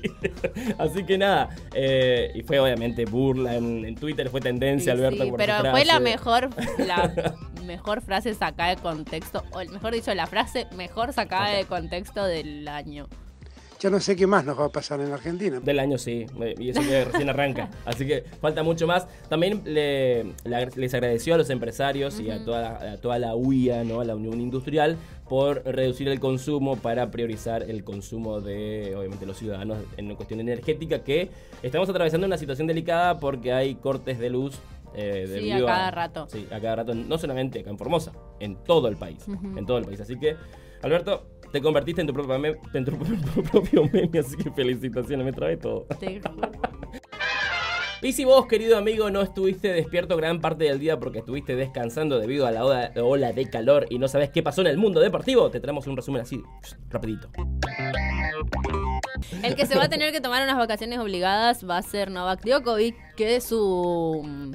así 0.79 1.05
que 1.05 1.19
nada, 1.19 1.49
eh, 1.73 2.31
y 2.33 2.43
fue 2.43 2.61
obviamente 2.61 3.07
burla 3.07 3.57
en, 3.57 3.85
en 3.85 3.97
Twitter, 3.97 4.29
fue 4.31 4.41
tendencia 4.41 4.93
Sí, 4.95 4.99
Alberto 5.01 5.25
sí, 5.25 5.31
por 5.31 5.39
pero 5.39 5.57
su 5.57 5.63
fue 5.63 5.85
la 5.85 5.95
frase. 5.95 6.01
mejor, 6.01 6.51
la 6.79 7.13
mejor 7.65 8.03
frase 8.03 8.35
sacada 8.35 8.69
de 8.71 8.77
contexto, 8.77 9.43
o 9.51 9.59
mejor 9.73 9.95
dicho, 9.95 10.15
la 10.15 10.29
frase 10.29 10.69
mejor 10.77 11.13
sacada 11.13 11.49
de 11.49 11.65
contexto 11.65 12.25
del 12.25 12.69
año. 12.69 13.09
Ya 13.81 13.91
no 13.91 14.01
sé 14.01 14.17
qué 14.17 14.27
más 14.27 14.45
nos 14.47 14.59
va 14.59 14.67
a 14.67 14.69
pasar 14.71 15.01
en 15.01 15.13
Argentina. 15.13 15.61
Del 15.61 15.79
año 15.79 15.99
sí, 15.99 16.25
eh, 16.41 16.55
y 16.59 16.71
eso 16.71 16.81
que 16.81 17.05
recién 17.05 17.29
arranca. 17.29 17.69
Así 17.85 18.07
que 18.07 18.25
falta 18.41 18.63
mucho 18.63 18.87
más. 18.87 19.07
También 19.29 19.61
le- 19.65 20.25
le- 20.45 20.67
les 20.77 20.95
agradeció 20.95 21.35
a 21.35 21.39
los 21.39 21.51
empresarios 21.51 22.19
y 22.19 22.31
a 22.31 22.43
toda, 22.45 22.63
la, 22.63 22.93
a 22.93 22.97
toda 22.97 23.19
la 23.19 23.35
UIA, 23.35 23.85
¿no? 23.85 24.01
a 24.01 24.05
la 24.05 24.15
Unión 24.15 24.41
Industrial, 24.41 24.97
por 25.29 25.65
reducir 25.65 26.09
el 26.09 26.19
consumo 26.21 26.77
para 26.77 27.11
priorizar 27.11 27.63
el 27.63 27.85
consumo 27.85 28.41
de, 28.41 28.95
obviamente, 28.97 29.27
los 29.27 29.37
ciudadanos 29.39 29.79
en 29.99 30.15
cuestión 30.15 30.41
energética, 30.41 31.01
que 31.01 31.29
estamos 31.63 31.89
atravesando 31.89 32.27
una 32.27 32.39
situación 32.39 32.67
delicada 32.67 33.19
porque 33.19 33.53
hay 33.53 33.75
cortes 33.75 34.19
de 34.19 34.31
luz. 34.31 34.59
Eh, 34.95 35.39
Sí, 35.39 35.51
a 35.51 35.65
cada 35.65 35.91
rato. 35.91 36.27
Sí, 36.29 36.47
a 36.51 36.61
cada 36.61 36.77
rato, 36.77 36.95
no 36.95 37.19
solamente 37.19 37.61
acá 37.61 37.71
en 37.71 37.79
Formosa, 37.79 38.13
en 38.41 38.57
todo 38.65 38.89
el 38.89 38.97
país. 38.97 39.27
En 39.29 39.67
todo 39.67 39.79
el 39.79 39.85
país. 39.85 40.01
Así 40.01 40.19
que, 40.19 40.37
Alberto, 40.83 41.27
te 41.53 41.61
convertiste 41.61 42.01
en 42.01 42.07
tu 42.07 42.13
propio 42.13 42.39
meme, 42.39 42.59
en 42.73 42.85
tu 42.85 42.93
propio 43.53 43.89
meme, 43.93 44.19
así 44.19 44.37
que 44.37 44.51
felicitaciones, 44.51 45.25
me 45.25 45.33
trae 45.33 45.57
todo. 45.57 45.87
Te. 46.01 46.21
Y 48.05 48.13
si 48.13 48.27
vos, 48.27 48.47
querido 48.47 48.77
amigo, 48.77 49.09
no 49.11 49.23
estuviste 49.23 49.73
despierto 49.73 50.15
gran 50.19 50.43
parte 50.43 50.65
del 50.65 50.79
día 50.79 50.99
porque 50.99 51.21
estuviste 51.21 51.57
descansando 51.57 52.19
debido 52.19 52.47
a 52.47 52.51
la 52.51 52.63
ola, 52.67 52.93
ola 53.03 53.33
de 53.33 53.49
calor 53.49 53.87
y 53.89 53.99
no 53.99 54.09
sabes 54.09 54.29
qué 54.29 54.43
pasó 54.43 54.61
en 54.61 54.67
el 54.67 54.77
mundo 54.77 55.01
deportivo, 55.01 55.51
te 55.51 55.59
traemos 55.59 55.87
un 55.87 55.97
resumen 55.97 56.21
así, 56.21 56.43
rapidito. 56.91 57.31
El 59.43 59.55
que 59.55 59.65
se 59.65 59.75
va 59.75 59.85
a 59.85 59.89
tener 59.89 60.13
que 60.13 60.21
tomar 60.21 60.43
unas 60.43 60.59
vacaciones 60.59 60.99
obligadas 60.99 61.67
va 61.67 61.79
a 61.79 61.83
ser 61.83 62.11
Novak 62.11 62.45
Djokovic, 62.45 62.95
que 63.15 63.41
su 63.41 64.53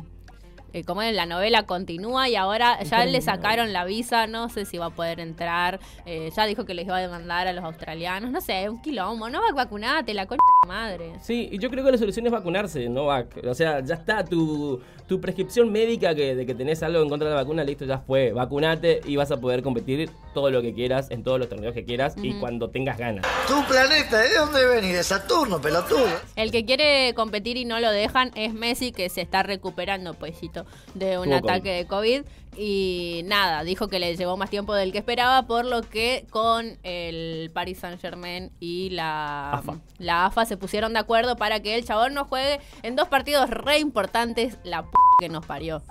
eh, 0.73 0.83
como 0.83 1.01
en 1.01 1.15
la 1.15 1.25
novela 1.25 1.63
continúa 1.63 2.29
y 2.29 2.35
ahora 2.35 2.81
ya 2.83 3.05
le 3.05 3.21
sacaron 3.21 3.73
la 3.73 3.85
visa, 3.85 4.27
no 4.27 4.49
sé 4.49 4.65
si 4.65 4.77
va 4.77 4.87
a 4.87 4.89
poder 4.89 5.19
entrar, 5.19 5.79
eh, 6.05 6.29
ya 6.35 6.45
dijo 6.45 6.65
que 6.65 6.73
les 6.73 6.85
iba 6.85 6.97
a 6.97 7.01
demandar 7.01 7.47
a 7.47 7.53
los 7.53 7.63
australianos, 7.63 8.31
no 8.31 8.41
sé, 8.41 8.69
un 8.69 8.81
quilombo, 8.81 9.29
no 9.29 9.41
va 9.41 9.49
a 9.49 9.53
vacunarte, 9.53 10.13
la 10.13 10.25
coña 10.25 10.39
de 10.63 10.67
madre. 10.67 11.13
Sí, 11.21 11.49
y 11.51 11.59
yo 11.59 11.69
creo 11.69 11.83
que 11.83 11.91
la 11.91 11.97
solución 11.97 12.25
es 12.25 12.31
vacunarse, 12.31 12.87
no 12.89 13.05
O 13.07 13.53
sea, 13.53 13.79
ya 13.81 13.95
está 13.95 14.23
tu, 14.23 14.81
tu 15.09 15.19
prescripción 15.19 15.71
médica 15.71 16.13
que, 16.13 16.35
de 16.35 16.45
que 16.45 16.53
tenés 16.53 16.83
algo 16.83 17.01
en 17.01 17.09
contra 17.09 17.27
de 17.27 17.33
la 17.33 17.41
vacuna, 17.41 17.63
listo, 17.63 17.83
ya 17.83 17.97
fue, 17.97 18.31
vacunate 18.31 19.01
y 19.05 19.15
vas 19.15 19.31
a 19.31 19.41
poder 19.41 19.63
competir 19.63 20.11
todo 20.35 20.51
lo 20.51 20.61
que 20.61 20.71
quieras 20.75 21.09
en 21.09 21.23
todos 21.23 21.39
los 21.39 21.49
torneos 21.49 21.73
que 21.73 21.83
quieras 21.83 22.13
y 22.21 22.35
cuando 22.35 22.69
tengas 22.69 22.99
ganas. 22.99 23.25
Tu 23.47 23.55
planeta, 23.65 24.19
¿de 24.19 24.35
dónde 24.35 24.65
venís? 24.67 24.93
De 24.93 25.03
Saturno, 25.03 25.59
pelotudo. 25.59 26.05
El 26.35 26.51
que 26.51 26.63
quiere 26.63 27.15
competir 27.15 27.57
y 27.57 27.65
no 27.65 27.79
lo 27.79 27.89
dejan 27.89 28.31
es 28.35 28.53
Messi, 28.53 28.91
que 28.91 29.09
se 29.09 29.21
está 29.21 29.41
recuperando, 29.41 30.13
poesito 30.13 30.67
de 30.93 31.17
un 31.17 31.33
ataque 31.33 31.71
de 31.71 31.87
COVID. 31.87 32.21
Y 32.55 33.21
nada, 33.25 33.63
dijo 33.63 33.87
que 33.87 33.99
le 33.99 34.15
llevó 34.17 34.35
más 34.35 34.49
tiempo 34.49 34.73
del 34.73 34.91
que 34.91 34.97
esperaba, 34.97 35.47
por 35.47 35.65
lo 35.65 35.81
que 35.81 36.25
con 36.29 36.77
el 36.83 37.51
Paris 37.53 37.79
Saint 37.79 38.01
Germain 38.01 38.51
y 38.59 38.89
la 38.89 39.51
AFA. 39.53 39.79
la 39.97 40.25
AFA 40.25 40.45
se 40.45 40.57
pusieron 40.57 40.93
de 40.93 40.99
acuerdo 40.99 41.35
para 41.35 41.61
que 41.61 41.75
el 41.75 41.85
chabón 41.85 42.13
no 42.13 42.25
juegue 42.25 42.59
en 42.83 42.95
dos 42.95 43.07
partidos 43.07 43.49
re 43.49 43.79
importantes, 43.79 44.57
la 44.63 44.83
p 44.83 44.98
que 45.19 45.29
nos 45.29 45.45
parió. 45.45 45.81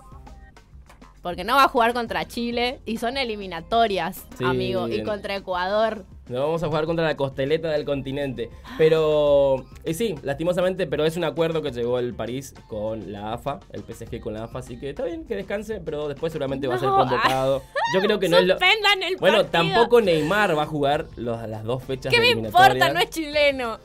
Porque 1.22 1.44
no 1.44 1.56
va 1.56 1.64
a 1.64 1.68
jugar 1.68 1.92
contra 1.94 2.26
Chile 2.26 2.80
y 2.86 2.98
son 2.98 3.16
eliminatorias, 3.16 4.24
Sí, 4.38 4.44
amigo, 4.44 4.88
y 4.88 5.02
contra 5.02 5.36
Ecuador. 5.36 6.04
No 6.28 6.40
vamos 6.40 6.62
a 6.62 6.66
jugar 6.68 6.84
contra 6.84 7.04
la 7.06 7.16
costeleta 7.16 7.70
del 7.70 7.84
continente. 7.84 8.50
Pero, 8.76 9.64
y 9.84 9.94
sí, 9.94 10.14
lastimosamente, 10.22 10.86
pero 10.86 11.04
es 11.06 11.16
un 11.16 11.24
acuerdo 11.24 11.62
que 11.62 11.72
llegó 11.72 11.98
el 11.98 12.14
París 12.14 12.54
con 12.68 13.12
la 13.12 13.32
AFA, 13.32 13.60
el 13.72 13.82
PSG 13.82 14.20
con 14.20 14.34
la 14.34 14.44
AFA, 14.44 14.58
así 14.60 14.78
que 14.78 14.90
está 14.90 15.04
bien 15.04 15.24
que 15.24 15.36
descanse, 15.36 15.80
pero 15.84 16.06
después 16.06 16.32
seguramente 16.32 16.68
va 16.68 16.76
a 16.76 16.78
ser 16.78 16.88
convocado. 16.90 17.62
Yo 17.94 18.00
creo 18.00 18.18
que 18.20 18.28
no 18.28 18.36
es 18.38 18.44
lo... 18.46 18.54
El 18.54 19.16
Bueno, 19.18 19.46
tampoco 19.46 20.00
Neymar 20.00 20.56
va 20.56 20.64
a 20.64 20.66
jugar 20.66 21.06
los- 21.16 21.48
las 21.48 21.64
dos 21.64 21.82
fechas 21.82 22.12
¿Qué 22.12 22.20
me 22.20 22.30
importa? 22.30 22.92
No 22.92 23.00
es 23.00 23.10
chileno. 23.10 23.78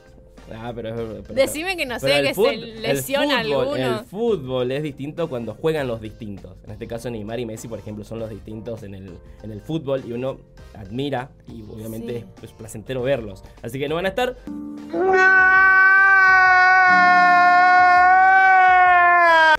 Ah, 0.52 0.72
pero, 0.76 0.94
pero- 1.26 1.34
Decime 1.34 1.78
que 1.78 1.86
no 1.86 2.00
sé, 2.00 2.22
que 2.22 2.34
se 2.34 2.58
lesiona 2.58 3.42
el 3.42 3.48
fútbol, 3.48 3.62
alguno. 3.68 4.00
El 4.00 4.06
fútbol 4.06 4.72
es 4.72 4.84
distinto 4.84 5.30
cuando 5.30 5.54
juegan 5.56 5.88
los 5.88 6.02
distintos. 6.02 6.58
En 6.66 6.72
este 6.72 6.88
caso 6.88 7.10
Neymar 7.10 7.40
y 7.40 7.46
Messi, 7.46 7.68
por 7.68 7.80
ejemplo, 7.80 8.04
son 8.04 8.20
los 8.20 8.30
distintos 8.30 8.84
en 8.84 8.96
el, 8.96 9.18
en 9.42 9.52
el 9.52 9.62
fútbol 9.62 10.04
y 10.08 10.12
uno 10.12 10.38
admira 10.74 11.30
y 11.48 11.62
obviamente 11.64 12.14
Sí. 12.20 12.26
es, 12.40 12.44
es 12.44 12.52
placentero 12.52 13.02
verlos. 13.04 13.44
Así 13.62 13.80
que 13.80 13.88
no 13.88 13.96
van 13.96 14.06
a 14.06 14.10
estar. 14.10 14.36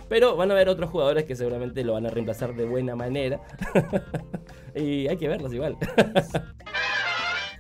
Pero 0.09 0.37
van 0.37 0.51
a 0.51 0.55
haber 0.55 0.69
otros 0.69 0.91
jugadores 0.91 1.25
que 1.25 1.35
seguramente 1.35 1.83
lo 1.83 1.95
van 1.95 2.07
a 2.07 2.11
reemplazar 2.11 2.55
de 2.55 2.67
buena 2.67 2.95
manera. 2.95 3.41
y 4.75 5.09
hay 5.09 5.17
que 5.17 5.29
verlos 5.29 5.53
igual. 5.55 5.77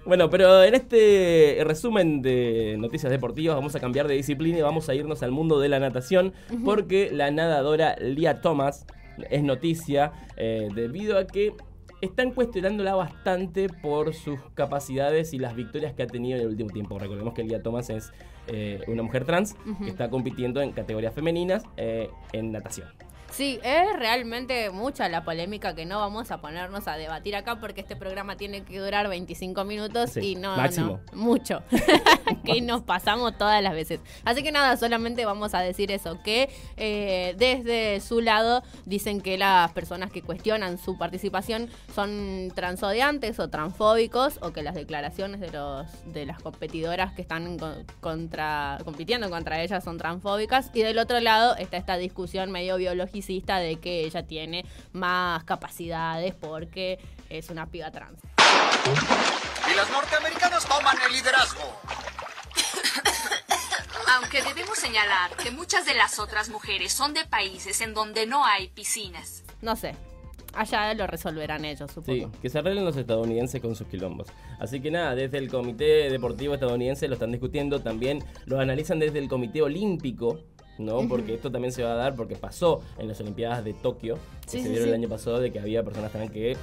Bueno, 0.06 0.28
pero 0.28 0.62
en 0.62 0.74
este 0.74 1.62
resumen 1.64 2.20
de 2.20 2.76
noticias 2.78 3.10
deportivas 3.10 3.56
vamos 3.56 3.74
a 3.74 3.80
cambiar 3.80 4.06
de 4.06 4.14
disciplina 4.14 4.58
y 4.58 4.62
vamos 4.62 4.88
a 4.90 4.94
irnos 4.94 5.22
al 5.22 5.30
mundo 5.30 5.60
de 5.60 5.70
la 5.70 5.80
natación 5.80 6.34
porque 6.62 7.10
la 7.10 7.30
nadadora 7.30 7.96
Lia 7.96 8.42
Thomas 8.42 8.86
es 9.30 9.42
noticia 9.42 10.12
eh, 10.36 10.68
debido 10.74 11.18
a 11.18 11.26
que 11.26 11.54
están 12.02 12.32
cuestionándola 12.32 12.94
bastante 12.94 13.68
por 13.68 14.12
sus 14.12 14.38
capacidades 14.54 15.32
y 15.32 15.38
las 15.38 15.56
victorias 15.56 15.94
que 15.94 16.02
ha 16.02 16.06
tenido 16.06 16.36
en 16.36 16.42
el 16.42 16.48
último 16.48 16.70
tiempo. 16.70 16.98
Recordemos 16.98 17.32
que 17.32 17.42
Lia 17.42 17.62
Thomas 17.62 17.88
es 17.88 18.12
eh, 18.48 18.82
una 18.88 19.02
mujer 19.02 19.24
trans 19.24 19.56
que 19.82 19.88
está 19.88 20.10
compitiendo 20.10 20.60
en 20.60 20.72
categorías 20.72 21.14
femeninas 21.14 21.64
eh, 21.78 22.10
en 22.32 22.52
natación. 22.52 22.88
Sí, 23.36 23.58
es 23.64 23.92
realmente 23.98 24.70
mucha 24.70 25.08
la 25.08 25.24
polémica 25.24 25.74
que 25.74 25.86
no 25.86 25.98
vamos 25.98 26.30
a 26.30 26.40
ponernos 26.40 26.86
a 26.86 26.96
debatir 26.96 27.34
acá 27.34 27.58
porque 27.58 27.80
este 27.80 27.96
programa 27.96 28.36
tiene 28.36 28.62
que 28.62 28.78
durar 28.78 29.08
25 29.08 29.64
minutos 29.64 30.10
Sí, 30.12 30.20
y 30.32 30.34
no, 30.36 30.56
máximo. 30.56 31.00
no, 31.12 31.18
mucho. 31.18 31.62
que 32.44 32.60
nos 32.60 32.82
pasamos 32.82 33.36
todas 33.36 33.60
las 33.62 33.72
veces. 33.74 33.98
Así 34.24 34.42
que 34.44 34.52
nada, 34.52 34.76
solamente 34.76 35.24
vamos 35.24 35.52
a 35.54 35.60
decir 35.60 35.90
eso, 35.90 36.18
que 36.22 36.48
eh, 36.76 37.34
desde 37.36 38.00
su 38.00 38.20
lado 38.20 38.62
dicen 38.84 39.20
que 39.20 39.36
las 39.36 39.72
personas 39.72 40.12
que 40.12 40.22
cuestionan 40.22 40.78
su 40.78 40.96
participación 40.96 41.68
son 41.94 42.52
transodiantes 42.54 43.40
o 43.40 43.50
transfóbicos 43.50 44.38
o 44.42 44.52
que 44.52 44.62
las 44.62 44.74
declaraciones 44.76 45.40
de 45.40 45.50
los 45.50 45.86
de 46.12 46.24
las 46.26 46.40
competidoras 46.40 47.12
que 47.14 47.22
están 47.22 47.58
co- 47.58 47.74
contra 48.00 48.78
compitiendo 48.84 49.28
contra 49.28 49.60
ellas 49.60 49.82
son 49.82 49.98
transfóbicas 49.98 50.70
y 50.72 50.82
del 50.82 50.98
otro 50.98 51.18
lado 51.20 51.56
está 51.56 51.76
esta 51.78 51.96
discusión 51.96 52.50
medio 52.50 52.76
biologicista 53.24 53.58
de 53.58 53.76
que 53.76 54.04
ella 54.04 54.26
tiene 54.26 54.64
más 54.92 55.44
capacidades 55.44 56.34
porque 56.34 56.98
es 57.30 57.50
una 57.50 57.66
piba 57.66 57.90
trans. 57.90 58.20
Y 59.70 59.76
las 59.76 59.90
norteamericanas 59.90 60.64
toman 60.66 60.96
el 61.06 61.12
liderazgo. 61.12 61.62
Aunque 64.16 64.42
debemos 64.42 64.78
señalar 64.78 65.30
que 65.42 65.50
muchas 65.50 65.86
de 65.86 65.94
las 65.94 66.18
otras 66.18 66.48
mujeres 66.50 66.92
son 66.92 67.14
de 67.14 67.24
países 67.24 67.80
en 67.80 67.94
donde 67.94 68.26
no 68.26 68.44
hay 68.44 68.68
piscinas. 68.68 69.42
No 69.62 69.74
sé. 69.76 69.96
Allá 70.56 70.94
lo 70.94 71.08
resolverán 71.08 71.64
ellos, 71.64 71.90
Sí, 71.90 71.94
supongo. 71.96 72.30
que 72.40 72.48
se 72.48 72.58
arreglen 72.60 72.84
los 72.84 72.96
estadounidenses 72.96 73.60
con 73.60 73.74
sus 73.74 73.88
quilombos. 73.88 74.28
Así 74.60 74.80
que 74.80 74.88
nada, 74.92 75.16
desde 75.16 75.38
el 75.38 75.50
Comité 75.50 76.08
Deportivo 76.10 76.54
Estadounidense 76.54 77.08
lo 77.08 77.14
están 77.14 77.32
discutiendo, 77.32 77.80
también 77.80 78.22
lo 78.46 78.60
analizan 78.60 79.00
desde 79.00 79.18
el 79.18 79.28
Comité 79.28 79.62
Olímpico, 79.62 80.38
¿no? 80.78 81.06
Porque 81.08 81.34
esto 81.34 81.50
también 81.50 81.72
se 81.72 81.82
va 81.82 81.92
a 81.92 81.96
dar 81.96 82.14
porque 82.14 82.36
pasó 82.36 82.82
en 82.98 83.08
las 83.08 83.20
Olimpiadas 83.20 83.64
de 83.64 83.74
Tokio, 83.74 84.18
que 84.44 84.50
Sí, 84.50 84.62
se 84.62 84.68
dieron 84.68 84.84
sí. 84.84 84.88
el 84.90 84.94
año 84.94 85.08
pasado, 85.08 85.40
de 85.40 85.50
que 85.52 85.60
había 85.60 85.82
personas 85.82 86.10
que, 86.32 86.56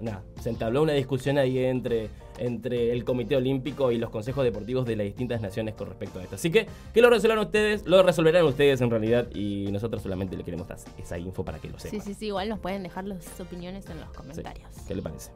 nada, 0.00 0.22
se 0.40 0.50
entabló 0.50 0.82
una 0.82 0.92
discusión 0.92 1.38
ahí 1.38 1.58
entre, 1.58 2.08
entre 2.38 2.92
el 2.92 3.04
Comité 3.04 3.36
Olímpico 3.36 3.90
y 3.92 3.98
los 3.98 4.10
consejos 4.10 4.44
deportivos 4.44 4.86
de 4.86 4.96
las 4.96 5.04
distintas 5.06 5.40
naciones 5.40 5.74
con 5.74 5.88
respecto 5.88 6.18
a 6.18 6.22
esto. 6.22 6.34
Así 6.36 6.50
que, 6.50 6.66
que 6.94 7.00
lo 7.00 7.10
resuelvan 7.10 7.40
ustedes, 7.40 7.86
lo 7.86 8.02
resolverán 8.02 8.44
ustedes 8.44 8.80
en 8.80 8.90
realidad 8.90 9.26
y 9.34 9.70
nosotros 9.72 10.02
solamente 10.02 10.36
le 10.36 10.44
queremos 10.44 10.68
dar 10.68 10.78
esa 10.98 11.18
info 11.18 11.44
para 11.44 11.58
que 11.58 11.68
lo 11.68 11.78
sepan. 11.78 12.00
Sí, 12.00 12.06
sí, 12.12 12.14
sí, 12.14 12.26
igual 12.26 12.48
nos 12.48 12.58
pueden 12.60 12.82
dejar 12.82 13.04
las 13.04 13.40
opiniones 13.40 13.86
en 13.90 14.00
los 14.00 14.10
comentarios. 14.12 14.68
¿Qué 14.86 14.94
le 14.94 15.02
parece? 15.02 15.30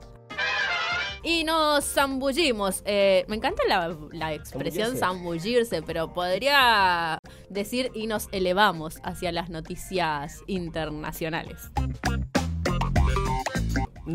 Y 1.22 1.44
nos 1.44 1.84
zambullimos. 1.84 2.82
Eh, 2.84 3.24
me 3.28 3.36
encanta 3.36 3.62
la, 3.68 3.96
la 4.12 4.32
expresión 4.34 4.96
zambullirse, 4.96 5.82
pero 5.82 6.12
podría 6.12 7.18
decir 7.48 7.90
y 7.94 8.06
nos 8.06 8.28
elevamos 8.32 8.98
hacia 9.02 9.32
las 9.32 9.50
noticias 9.50 10.42
internacionales. 10.46 11.70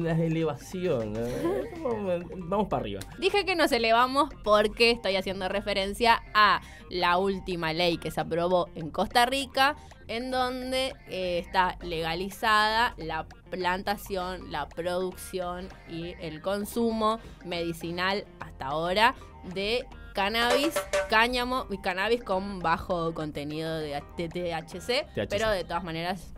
La 0.03 0.12
elevación. 0.12 1.13
¿eh? 1.15 1.71
Vamos, 1.81 2.23
vamos 2.36 2.67
para 2.67 2.81
arriba. 2.81 2.99
Dije 3.19 3.45
que 3.45 3.55
nos 3.55 3.71
elevamos 3.71 4.29
porque 4.43 4.91
estoy 4.91 5.15
haciendo 5.15 5.47
referencia 5.47 6.21
a 6.34 6.62
la 6.89 7.17
última 7.17 7.73
ley 7.73 7.97
que 7.97 8.12
se 8.12 8.21
aprobó 8.21 8.69
en 8.75 8.89
Costa 8.89 9.25
Rica, 9.25 9.75
en 10.08 10.31
donde 10.31 10.93
eh, 11.08 11.39
está 11.39 11.77
legalizada 11.81 12.93
la 12.97 13.25
plantación, 13.49 14.51
la 14.51 14.67
producción 14.67 15.67
y 15.89 16.15
el 16.19 16.41
consumo 16.41 17.19
medicinal 17.45 18.25
hasta 18.39 18.67
ahora 18.67 19.15
de 19.53 19.86
cannabis, 20.13 20.73
cáñamo 21.10 21.65
y 21.69 21.77
cannabis 21.77 22.23
con 22.23 22.60
bajo 22.60 23.13
contenido 23.13 23.77
de, 23.77 24.01
de 24.17 24.29
THC, 24.29 25.05
THC. 25.13 25.29
pero 25.29 25.49
de 25.49 25.63
todas 25.63 25.84
maneras 25.84 26.35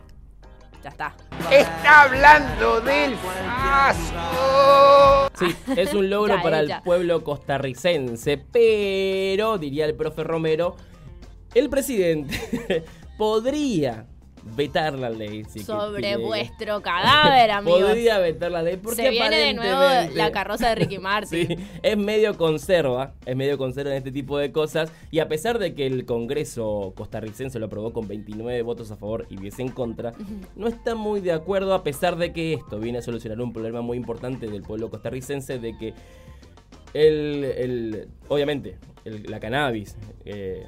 ya 0.87 0.91
está. 0.91 1.15
Está 1.51 2.03
hablando 2.03 2.81
del 2.81 3.15
asco. 3.45 5.29
Sí, 5.37 5.55
es 5.75 5.93
un 5.93 6.09
logro 6.09 6.35
Ya, 6.37 6.41
para 6.41 6.59
el 6.59 6.73
pueblo 6.83 7.23
costarricense, 7.23 8.37
pero, 8.37 9.57
diría 9.57 9.85
el 9.85 9.95
profe 9.95 10.23
Romero, 10.23 10.75
el 11.53 11.69
presidente 11.69 12.85
podría 13.17 14.05
vetar 14.55 14.97
la 14.97 15.09
ley. 15.09 15.43
si 15.45 15.59
Sobre 15.59 16.17
vuestro 16.17 16.81
cadáver, 16.81 17.51
amigos. 17.51 17.81
Podría 17.81 18.17
vetar 18.19 18.51
la 18.51 18.61
ley 18.61 18.77
porque 18.77 19.03
Se 19.03 19.09
viene 19.09 19.37
de 19.37 19.53
nuevo 19.53 19.81
la 20.13 20.31
carroza 20.31 20.69
de 20.69 20.75
Ricky 20.75 20.97
Martin. 20.99 21.47
Sí, 21.47 21.55
es 21.83 21.97
medio 21.97 22.37
conserva, 22.37 23.13
es 23.25 23.35
medio 23.35 23.57
conserva 23.57 23.91
en 23.91 23.97
este 23.97 24.11
tipo 24.11 24.37
de 24.37 24.51
cosas. 24.51 24.91
Y 25.11 25.19
a 25.19 25.27
pesar 25.27 25.59
de 25.59 25.73
que 25.73 25.85
el 25.85 26.05
Congreso 26.05 26.93
costarricense 26.95 27.59
lo 27.59 27.67
aprobó 27.67 27.93
con 27.93 28.07
29 28.07 28.61
votos 28.61 28.91
a 28.91 28.95
favor 28.95 29.25
y 29.29 29.37
10 29.37 29.59
en 29.59 29.69
contra, 29.69 30.13
no 30.55 30.67
está 30.67 30.95
muy 30.95 31.21
de 31.21 31.31
acuerdo 31.31 31.73
a 31.73 31.83
pesar 31.83 32.15
de 32.17 32.33
que 32.33 32.53
esto 32.53 32.79
viene 32.79 32.99
a 32.99 33.01
solucionar 33.01 33.39
un 33.41 33.53
problema 33.53 33.81
muy 33.81 33.97
importante 33.97 34.47
del 34.47 34.61
pueblo 34.63 34.89
costarricense 34.89 35.59
de 35.59 35.77
que 35.77 35.93
el, 36.93 37.43
el- 37.43 38.07
obviamente 38.27 38.77
el- 39.05 39.23
la 39.29 39.39
cannabis 39.39 39.95
eh, 40.25 40.65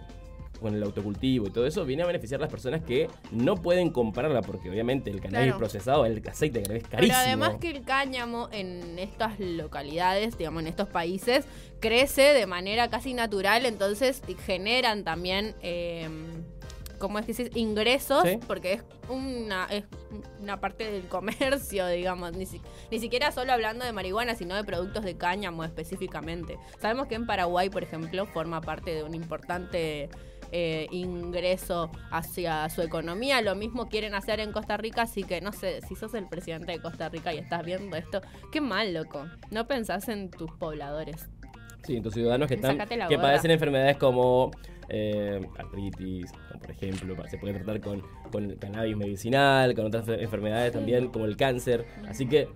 con 0.60 0.76
el 0.76 0.84
autocultivo 0.84 1.48
y 1.48 1.52
todo 1.52 1.66
eso, 1.66 1.86
viene 1.86 2.04
a 2.04 2.06
beneficiar 2.06 2.40
a 2.40 2.44
las 2.44 2.52
personas 2.52 2.82
que 2.84 3.08
no 3.32 3.56
pueden 3.56 3.90
comprarla, 3.92 4.42
porque 4.42 4.70
obviamente 4.70 5.10
el 5.10 5.22
cannabis 5.22 5.48
Claro. 5.48 5.58
procesado, 5.60 6.06
el 6.06 6.22
aceite 6.28 6.60
de 6.60 6.64
cannabis 6.64 6.84
es 6.84 6.90
carísimo. 6.90 7.18
Pero 7.18 7.28
además 7.28 7.56
que 7.60 7.70
el 7.72 7.82
cáñamo 7.84 8.50
en 8.52 9.00
estas 9.00 9.40
localidades, 9.40 10.38
digamos, 10.38 10.62
en 10.62 10.68
estos 10.68 10.88
países, 10.90 11.46
crece 11.80 12.34
de 12.34 12.46
manera 12.46 12.90
casi 12.90 13.14
natural, 13.14 13.66
entonces 13.66 14.22
generan 14.46 15.04
también, 15.04 15.56
eh, 15.62 16.10
¿cómo 16.98 17.18
es 17.20 17.26
que 17.26 17.34
se 17.34 17.46
dice? 17.46 17.60
Ingresos, 17.60 18.24
Sí. 18.28 18.40
porque 18.46 18.74
es 18.74 18.84
una, 19.10 19.66
es 19.72 19.86
una 20.42 20.60
parte 20.60 20.92
del 20.92 21.08
comercio, 21.08 21.88
digamos, 21.88 22.34
ni, 22.36 22.46
si- 22.46 22.62
ni 22.92 23.00
siquiera 23.00 23.32
solo 23.32 23.54
hablando 23.54 23.86
de 23.86 23.94
marihuana, 23.94 24.36
sino 24.36 24.56
de 24.56 24.64
productos 24.66 25.04
de 25.06 25.16
cáñamo 25.16 25.64
específicamente. 25.64 26.58
Sabemos 26.82 27.08
que 27.08 27.16
en 27.16 27.26
Paraguay, 27.26 27.70
por 27.70 27.84
ejemplo, 27.84 28.26
forma 28.26 28.60
parte 28.62 28.94
de 28.94 29.04
un 29.04 29.16
importante... 29.16 30.10
eh, 30.52 30.88
ingreso 30.92 31.92
hacia 32.12 32.70
su 32.70 32.82
economía. 32.82 33.42
Lo 33.42 33.56
mismo 33.56 33.88
quieren 33.90 34.14
hacer 34.14 34.40
en 34.40 34.52
Costa 34.52 34.78
Rica, 34.78 35.04
así 35.04 35.24
que 35.24 35.42
no 35.42 35.52
sé, 35.52 35.82
si 35.88 35.96
sos 35.96 36.14
el 36.14 36.28
presidente 36.28 36.72
de 36.72 36.80
Costa 36.80 37.10
Rica 37.10 37.34
y 37.34 37.38
estás 37.38 37.66
viendo 37.66 37.96
esto, 37.96 38.22
qué 38.52 38.62
mal, 38.62 38.94
loco. 38.94 39.26
No 39.52 39.68
pensás 39.68 40.10
en 40.10 40.30
tus 40.30 40.52
pobladores. 40.52 41.28
Sí, 41.84 41.96
en 41.96 42.04
tus 42.04 42.14
ciudadanos 42.14 42.48
que 42.48 42.56
están 42.56 42.78
que 43.08 43.18
padecen 43.18 43.52
enfermedades 43.52 43.98
como 43.98 44.52
eh, 44.90 45.40
artritis, 45.58 46.32
por 46.60 46.72
ejemplo, 46.72 47.16
se 47.30 47.38
puede 47.38 47.54
tratar 47.54 47.80
con, 47.80 48.04
con 48.32 48.56
cannabis 48.56 48.98
medicinal, 48.98 49.74
con 49.74 49.86
otras 49.86 50.06
enfer- 50.06 50.22
enfermedades 50.22 50.74
también, 50.74 51.08
como 51.08 51.26
el 51.26 51.38
cáncer. 51.38 51.86
Así 52.08 52.28
que, 52.28 52.50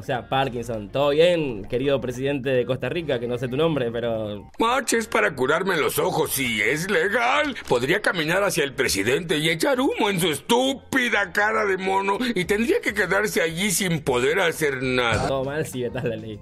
o 0.00 0.02
sea, 0.02 0.28
Parkinson, 0.28 0.88
todo 0.88 1.10
bien, 1.10 1.64
querido 1.66 2.00
presidente 2.00 2.50
de 2.50 2.66
Costa 2.66 2.88
Rica, 2.88 3.20
que 3.20 3.28
no 3.28 3.38
sé 3.38 3.46
tu 3.48 3.56
nombre, 3.56 3.90
pero 3.92 4.50
Marches 4.58 5.06
para 5.06 5.34
curarme 5.36 5.76
los 5.76 5.98
ojos 5.98 6.32
si 6.32 6.60
es 6.60 6.90
legal. 6.90 7.54
Podría 7.68 8.00
caminar 8.02 8.42
hacia 8.42 8.64
el 8.64 8.72
presidente 8.74 9.38
y 9.38 9.48
echar 9.50 9.80
humo 9.80 10.10
en 10.10 10.18
su 10.18 10.28
estúpida 10.30 11.32
cara 11.32 11.64
de 11.66 11.76
mono 11.76 12.18
y 12.34 12.44
tendría 12.46 12.80
que 12.80 12.92
quedarse 12.94 13.42
allí 13.42 13.70
sin 13.70 14.00
poder 14.00 14.40
hacer 14.40 14.82
nada. 14.82 15.28
todo 15.28 15.44
mal 15.44 15.64
si 15.66 15.82
vetas 15.82 16.04
la 16.04 16.16
ley. 16.16 16.40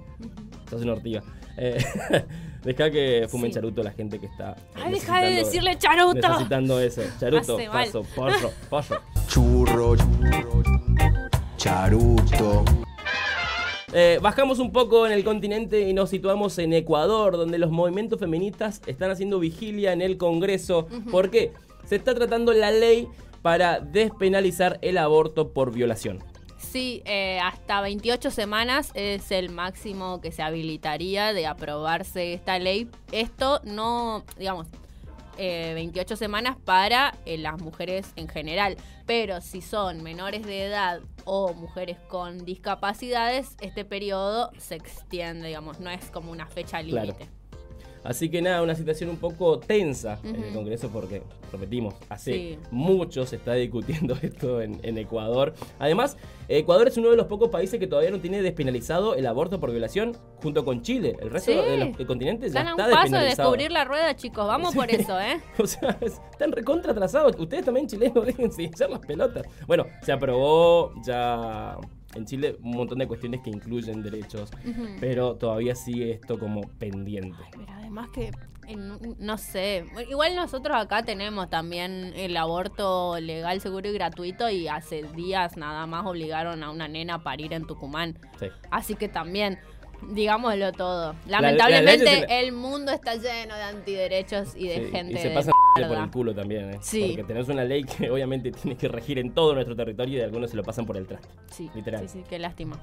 Sos 0.69 0.81
una 0.81 0.93
ortiga. 0.93 1.21
Eh, 1.57 1.77
deja 2.63 2.89
que 2.89 3.27
fumen 3.29 3.51
Sí. 3.51 3.55
charuto 3.55 3.83
la 3.83 3.91
gente 3.91 4.17
que 4.19 4.27
está. 4.27 4.55
Ay, 4.75 4.93
deja 4.93 5.21
de 5.21 5.29
necesitando- 5.31 5.45
decirle 5.45 5.77
charuto. 5.77 6.27
Necesitando 6.29 6.79
eso. 6.79 7.01
Charuto, 7.19 7.55
Hace 7.57 7.67
mal. 7.67 7.85
paso, 7.85 8.03
porro, 8.15 8.51
porro. 8.69 9.01
Churro, 9.27 9.95
charuto. 11.57 12.63
Eh, 13.91 14.19
bajamos 14.21 14.59
un 14.59 14.71
poco 14.71 15.07
en 15.07 15.13
el 15.13 15.23
continente 15.23 15.81
y 15.81 15.93
nos 15.93 16.11
situamos 16.11 16.57
en 16.59 16.73
Ecuador, 16.73 17.37
donde 17.37 17.57
los 17.57 17.71
movimientos 17.71 18.19
feministas 18.19 18.81
están 18.85 19.09
haciendo 19.09 19.39
vigilia 19.39 19.93
en 19.93 20.01
el 20.01 20.17
Congreso. 20.17 20.87
¿Por 21.11 21.31
qué? 21.31 21.53
Se 21.85 21.95
está 21.95 22.13
tratando 22.13 22.53
la 22.53 22.71
ley 22.71 23.07
para 23.41 23.79
despenalizar 23.79 24.77
el 24.81 24.97
aborto 24.97 25.53
por 25.53 25.71
violación. 25.71 26.19
Sí, 26.59 27.01
eh, 27.05 27.39
hasta 27.39 27.81
28 27.81 28.29
semanas 28.29 28.91
es 28.93 29.31
el 29.31 29.49
máximo 29.49 30.21
que 30.21 30.31
se 30.31 30.43
habilitaría 30.43 31.33
de 31.33 31.47
aprobarse 31.47 32.33
esta 32.33 32.59
ley. 32.59 32.87
Esto 33.11 33.59
no, 33.63 34.23
digamos, 34.37 34.67
eh, 35.41 35.73
28 35.73 36.17
semanas 36.17 36.57
para 36.65 37.15
eh, 37.25 37.37
las 37.37 37.61
mujeres 37.61 38.11
en 38.17 38.27
general, 38.27 38.75
pero 39.05 39.39
si 39.39 39.61
son 39.61 40.03
menores 40.03 40.45
de 40.45 40.65
edad 40.65 40.99
o 41.23 41.53
mujeres 41.53 41.97
con 42.09 42.43
discapacidades, 42.43 43.55
este 43.61 43.85
periodo 43.85 44.51
se 44.57 44.75
extiende, 44.75 45.47
digamos, 45.47 45.79
no 45.79 45.89
es 45.89 46.11
como 46.11 46.31
una 46.31 46.45
fecha 46.45 46.83
Claro. 46.83 47.38
Así 48.03 48.29
que 48.29 48.41
nada, 48.41 48.61
una 48.61 48.75
situación 48.75 49.09
un 49.09 49.17
poco 49.17 49.59
tensa 49.59 50.19
en 50.23 50.35
el. 50.43 50.53
Congreso 50.53 50.89
porque, 50.89 51.21
repetimos, 51.51 51.93
hace 52.09 52.33
Sí. 52.33 52.59
mucho 52.71 53.25
se 53.25 53.35
está 53.37 53.53
discutiendo 53.53 54.15
esto 54.21 54.61
en, 54.61 54.79
en 54.83 54.97
Ecuador. 54.97 55.53
Además, 55.79 56.17
Ecuador 56.47 56.87
es 56.87 56.97
uno 56.97 57.09
de 57.11 57.15
los 57.17 57.27
pocos 57.27 57.49
países 57.49 57.79
que 57.79 57.87
todavía 57.87 58.11
no 58.11 58.19
tiene 58.19 58.41
despenalizado 58.41 59.15
el 59.15 59.25
aborto 59.27 59.59
por 59.59 59.71
violación 59.71 60.17
junto 60.41 60.65
con 60.65 60.81
Chile. 60.81 61.15
El 61.21 61.29
resto 61.29 61.51
Sí. 61.51 61.57
de 61.57 61.77
los 61.77 61.97
del 61.97 62.07
continente 62.07 62.49
ya 62.49 62.59
Están 62.61 62.67
a 62.69 62.73
un 62.75 62.81
está 62.81 62.95
paso 63.01 63.15
de 63.15 63.21
descubrir 63.25 63.71
la 63.71 63.83
rueda, 63.85 64.15
chicos. 64.15 64.47
Vamos 64.47 64.73
por 64.75 64.89
eso, 64.91 65.19
¿eh? 65.19 65.39
O 65.59 65.67
sea, 65.67 65.97
es- 66.01 66.19
están 66.31 66.51
recontra 66.51 66.91
atrasados. 66.93 67.35
Ustedes 67.37 67.65
también 67.65 67.87
chilenos, 67.87 68.25
déjense 68.25 68.63
echar 68.63 68.89
las 68.89 68.99
pelotas. 68.99 69.43
Bueno, 69.67 69.85
se 70.03 70.11
aprobó 70.11 70.93
ya 71.05 71.77
en 72.15 72.25
Chile 72.25 72.57
un 72.63 72.71
montón 72.71 72.97
de 72.99 73.07
cuestiones 73.07 73.41
que 73.41 73.49
incluyen 73.49 74.01
derechos, 74.01 74.49
pero 74.99 75.35
todavía 75.35 75.75
sigue 75.75 76.11
esto 76.11 76.39
como 76.39 76.61
pendiente. 76.79 77.37
Pero 77.51 77.65
además 77.71 78.09
que, 78.09 78.31
en- 78.67 79.15
no 79.19 79.37
sé, 79.37 79.85
igual 80.09 80.35
nosotros 80.35 80.75
acá 80.77 81.03
tenemos 81.03 81.49
también 81.49 82.13
el 82.15 82.35
aborto 82.37 83.19
legal, 83.19 83.61
seguro 83.61 83.89
y 83.89 83.93
gratuito 83.93 84.49
y 84.49 84.67
hace 84.67 85.03
días 85.15 85.57
nada 85.57 85.85
más 85.87 86.05
obligaron 86.05 86.63
a 86.63 86.71
una 86.71 86.87
nena 86.87 87.15
a 87.15 87.23
parir 87.23 87.53
en 87.53 87.65
Tucumán. 87.65 88.17
Sí. 88.39 88.47
Así 88.71 88.95
que 88.95 89.07
también, 89.07 89.59
digámoslo 90.01 90.71
todo. 90.71 91.13
la 91.27 91.41
Lamentablemente 91.41 92.25
el 92.39 92.51
mundo 92.51 92.91
está 92.91 93.15
lleno 93.15 93.55
de 93.55 93.63
antiderechos 93.63 94.55
y 94.55 94.67
de 94.67 94.75
Sí, 94.85 94.91
gente 94.91 95.13
y 95.13 95.17
se 95.17 95.29
de 95.29 95.35
pasa 95.35 95.51
por 95.75 95.97
el 95.97 96.11
culo 96.11 96.33
también, 96.35 96.73
¿eh? 96.73 96.77
Sí. 96.81 97.07
Porque 97.15 97.23
tenés 97.23 97.47
una 97.49 97.63
ley 97.63 97.83
que 97.83 98.09
obviamente 98.11 98.51
tiene 98.51 98.77
que 98.77 98.87
regir 98.87 99.19
en 99.19 99.33
todo 99.33 99.53
nuestro 99.53 99.75
territorio 99.75 100.19
y 100.19 100.21
algunos 100.21 100.49
se 100.49 100.55
lo 100.57 100.63
pasan 100.63 100.85
por 100.85 100.97
el 100.97 101.07
traste. 101.07 101.27
Sí, 101.51 101.69
Literal. 101.75 102.01
sí, 102.07 102.19
sí, 102.19 102.23
qué 102.29 102.39
lástima. 102.39 102.79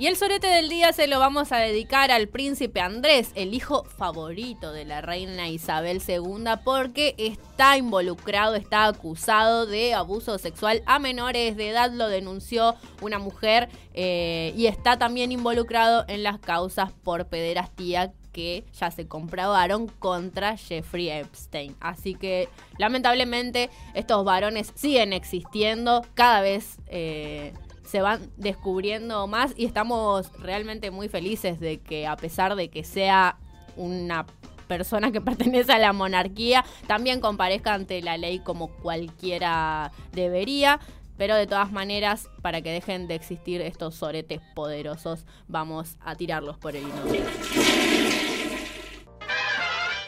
Y 0.00 0.06
el 0.06 0.16
sorete 0.16 0.46
del 0.46 0.70
día 0.70 0.94
se 0.94 1.06
lo 1.08 1.18
vamos 1.18 1.52
a 1.52 1.58
dedicar 1.58 2.10
al 2.10 2.26
príncipe 2.26 2.80
Andrés, 2.80 3.32
el 3.34 3.52
hijo 3.52 3.84
favorito 3.84 4.72
de 4.72 4.86
la 4.86 5.02
reina 5.02 5.50
Isabel 5.50 6.00
II, 6.08 6.52
porque 6.64 7.14
está 7.18 7.76
involucrado, 7.76 8.54
está 8.54 8.86
acusado 8.86 9.66
de 9.66 9.92
abuso 9.92 10.38
sexual 10.38 10.82
a 10.86 10.98
menores 10.98 11.54
de 11.54 11.68
edad, 11.68 11.92
lo 11.92 12.08
denunció 12.08 12.76
una 13.02 13.18
mujer 13.18 13.68
eh, 13.92 14.54
y 14.56 14.68
está 14.68 14.98
también 14.98 15.32
involucrado 15.32 16.06
en 16.08 16.22
las 16.22 16.38
causas 16.38 16.92
por 17.04 17.26
pederastía 17.26 18.14
que 18.32 18.64
ya 18.72 18.90
se 18.90 19.06
comprobaron 19.06 19.86
contra 19.86 20.56
Jeffrey 20.56 21.10
Epstein. 21.10 21.76
Así 21.78 22.14
que 22.14 22.48
lamentablemente 22.78 23.68
estos 23.92 24.24
varones 24.24 24.72
siguen 24.74 25.12
existiendo, 25.12 26.06
cada 26.14 26.40
vez 26.40 26.78
eh, 26.86 27.52
se 27.90 28.00
van 28.02 28.30
descubriendo 28.36 29.26
más 29.26 29.52
y 29.56 29.64
estamos 29.64 30.30
realmente 30.38 30.92
muy 30.92 31.08
felices 31.08 31.58
de 31.58 31.78
que 31.80 32.06
a 32.06 32.14
pesar 32.14 32.54
de 32.54 32.68
que 32.70 32.84
sea 32.84 33.36
una 33.76 34.26
persona 34.68 35.10
que 35.10 35.20
pertenece 35.20 35.72
a 35.72 35.78
la 35.78 35.92
monarquía, 35.92 36.64
también 36.86 37.20
comparezca 37.20 37.74
ante 37.74 38.00
la 38.00 38.16
ley 38.16 38.38
como 38.38 38.68
cualquiera 38.68 39.90
debería. 40.12 40.78
Pero 41.16 41.34
de 41.34 41.46
todas 41.46 41.70
maneras, 41.70 42.30
para 42.40 42.62
que 42.62 42.70
dejen 42.70 43.06
de 43.06 43.16
existir 43.16 43.60
estos 43.60 43.96
soretes 43.96 44.40
poderosos, 44.54 45.26
vamos 45.48 45.96
a 46.00 46.14
tirarlos 46.14 46.56
por 46.56 46.76
el 46.76 46.84
inodoro. 46.84 48.29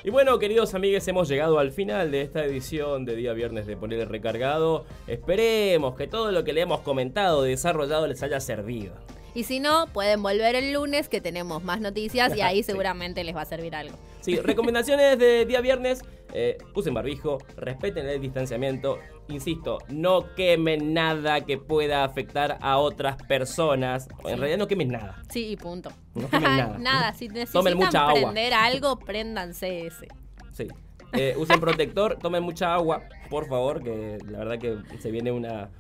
Y 0.05 0.11
bueno, 0.11 0.38
queridos 0.41 0.75
amigos, 0.75 1.07
hemos 1.07 1.29
llegado 1.29 1.61
al 1.61 1.71
final 1.71 2.11
de 2.11 2.23
esta 2.23 2.45
edición 2.45 3.05
de 3.05 3.15
día 3.15 3.33
viernes 3.35 3.67
de 3.69 3.77
Poner 3.77 4.01
el 4.01 4.09
Recargado. 4.09 4.85
Esperemos 5.07 5.95
que 5.97 6.09
todo 6.09 6.33
lo 6.33 6.43
que 6.43 6.53
le 6.53 6.62
hemos 6.62 6.81
comentado, 6.81 7.43
desarrollado, 7.43 8.09
les 8.09 8.21
haya 8.25 8.41
servido. 8.41 8.95
Y 9.35 9.45
si 9.45 9.61
no, 9.61 9.87
pueden 9.93 10.21
volver 10.23 10.57
el 10.57 10.73
lunes 10.73 11.09
que 11.09 11.21
tenemos 11.21 11.62
más 11.62 11.81
noticias 11.81 12.37
y 12.37 12.41
ahí 12.41 12.57
Sí. 12.65 12.73
seguramente 12.73 13.23
les 13.23 13.35
va 13.37 13.43
a 13.43 13.47
servir 13.47 13.77
algo. 13.77 13.97
Sí, 14.21 14.37
recomendaciones 14.37 15.19
de 15.19 15.47
día 15.47 15.61
viernes. 15.61 16.03
Eh, 16.33 16.59
usen 16.75 16.95
barbijo, 16.95 17.38
respeten 17.57 18.09
el 18.09 18.21
distanciamiento. 18.21 18.99
Insisto, 19.29 19.79
no 19.88 20.35
quemen 20.35 20.92
nada 20.95 21.42
que 21.42 21.59
pueda 21.59 22.05
afectar 22.05 22.59
a 22.61 22.79
otras 22.79 23.16
personas. 23.23 24.09
En 24.25 24.38
realidad 24.38 24.59
no 24.59 24.66
quemen 24.66 24.88
nada. 24.88 25.23
Sí, 25.31 25.51
y 25.53 25.57
punto. 25.57 25.90
No 26.14 26.29
quemen 26.29 26.42
nada. 26.57 26.79
Nada, 26.79 27.12
si 27.14 27.29
Tomen 27.29 27.40
necesitan 27.40 27.77
mucha 27.77 28.09
agua. 28.09 28.14
prender 28.33 28.55
algo, 28.55 28.99
préndanse 28.99 29.87
ese. 29.87 30.09
Sí. 30.53 30.68
Eh, 31.14 31.35
usen 31.37 31.61
protector, 31.61 32.16
tomen 32.18 32.42
mucha 32.42 32.75
agua, 32.75 33.03
por 33.29 33.47
favor, 33.47 33.83
que 33.83 34.16
la 34.31 34.38
verdad 34.38 34.59
que 34.59 34.79
se 34.99 35.11
vienen 35.11 35.35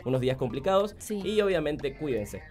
unos 0.04 0.20
días 0.20 0.36
complicados. 0.36 0.94
Y 1.10 1.40
obviamente 1.40 1.96
cuídense. 1.96 2.42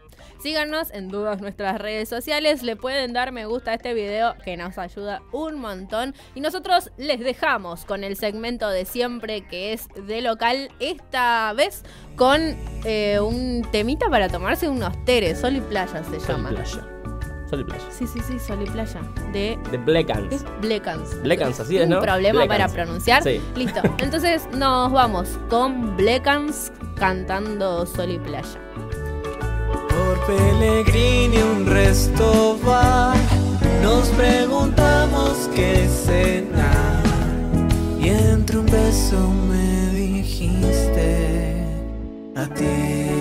Síganos 0.41 0.91
en 0.91 1.09
todas 1.09 1.41
nuestras 1.41 1.79
redes 1.79 2.09
sociales, 2.09 2.63
le 2.63 2.75
pueden 2.75 3.13
dar 3.13 3.31
me 3.31 3.45
gusta 3.45 3.71
a 3.71 3.73
este 3.75 3.93
video 3.93 4.35
que 4.43 4.57
nos 4.57 4.77
ayuda 4.77 5.21
un 5.31 5.59
montón. 5.59 6.13
Y 6.35 6.41
nosotros 6.41 6.91
les 6.97 7.19
dejamos 7.19 7.85
con 7.85 8.03
el 8.03 8.15
segmento 8.15 8.69
de 8.69 8.85
siempre 8.85 9.41
que 9.47 9.73
es 9.73 9.87
de 10.07 10.21
local, 10.21 10.69
esta 10.79 11.53
vez 11.53 11.83
con 12.15 12.41
eh, 12.85 13.19
un 13.19 13.65
temita 13.71 14.09
para 14.09 14.29
tomarse 14.29 14.67
unos 14.69 14.93
teres, 15.05 15.39
sol 15.39 15.55
y 15.55 15.61
playa 15.61 16.03
se 16.03 16.19
Sol 16.19 16.23
y 16.23 16.27
llama. 16.27 16.49
playa. 16.49 16.87
Sol 17.49 17.59
y 17.61 17.63
playa. 17.65 17.83
Sí, 17.91 18.07
sí, 18.07 18.19
sí, 18.25 18.39
sol 18.39 18.61
y 18.65 18.69
playa. 18.69 19.01
De 19.33 19.57
De 19.71 19.77
Black 19.77 20.09
Ants. 20.09 20.35
es 20.35 20.45
Blackans. 20.61 21.21
Blackans, 21.21 21.59
así 21.59 21.77
es, 21.77 21.87
¿no? 21.89 21.97
Un 21.97 22.03
problema 22.03 22.45
para 22.47 22.67
pronunciar. 22.69 23.21
Sí. 23.23 23.41
Listo. 23.55 23.81
Entonces 23.97 24.47
nos 24.53 24.91
vamos 24.91 25.27
con 25.49 25.97
Blackans 25.97 26.71
cantando 26.97 27.85
Sol 27.85 28.11
y 28.11 28.19
Playa. 28.19 28.57
Por 30.11 30.25
Pellegrini 30.25 31.37
un 31.37 31.65
resto 31.65 32.59
va, 32.67 33.13
nos 33.81 34.09
preguntamos 34.09 35.49
qué 35.55 35.87
cenar. 35.87 37.01
Y 37.97 38.09
entre 38.09 38.57
un 38.57 38.65
beso 38.65 39.29
me 39.47 39.89
dijiste 39.97 41.63
a 42.35 42.45
ti. 42.47 43.20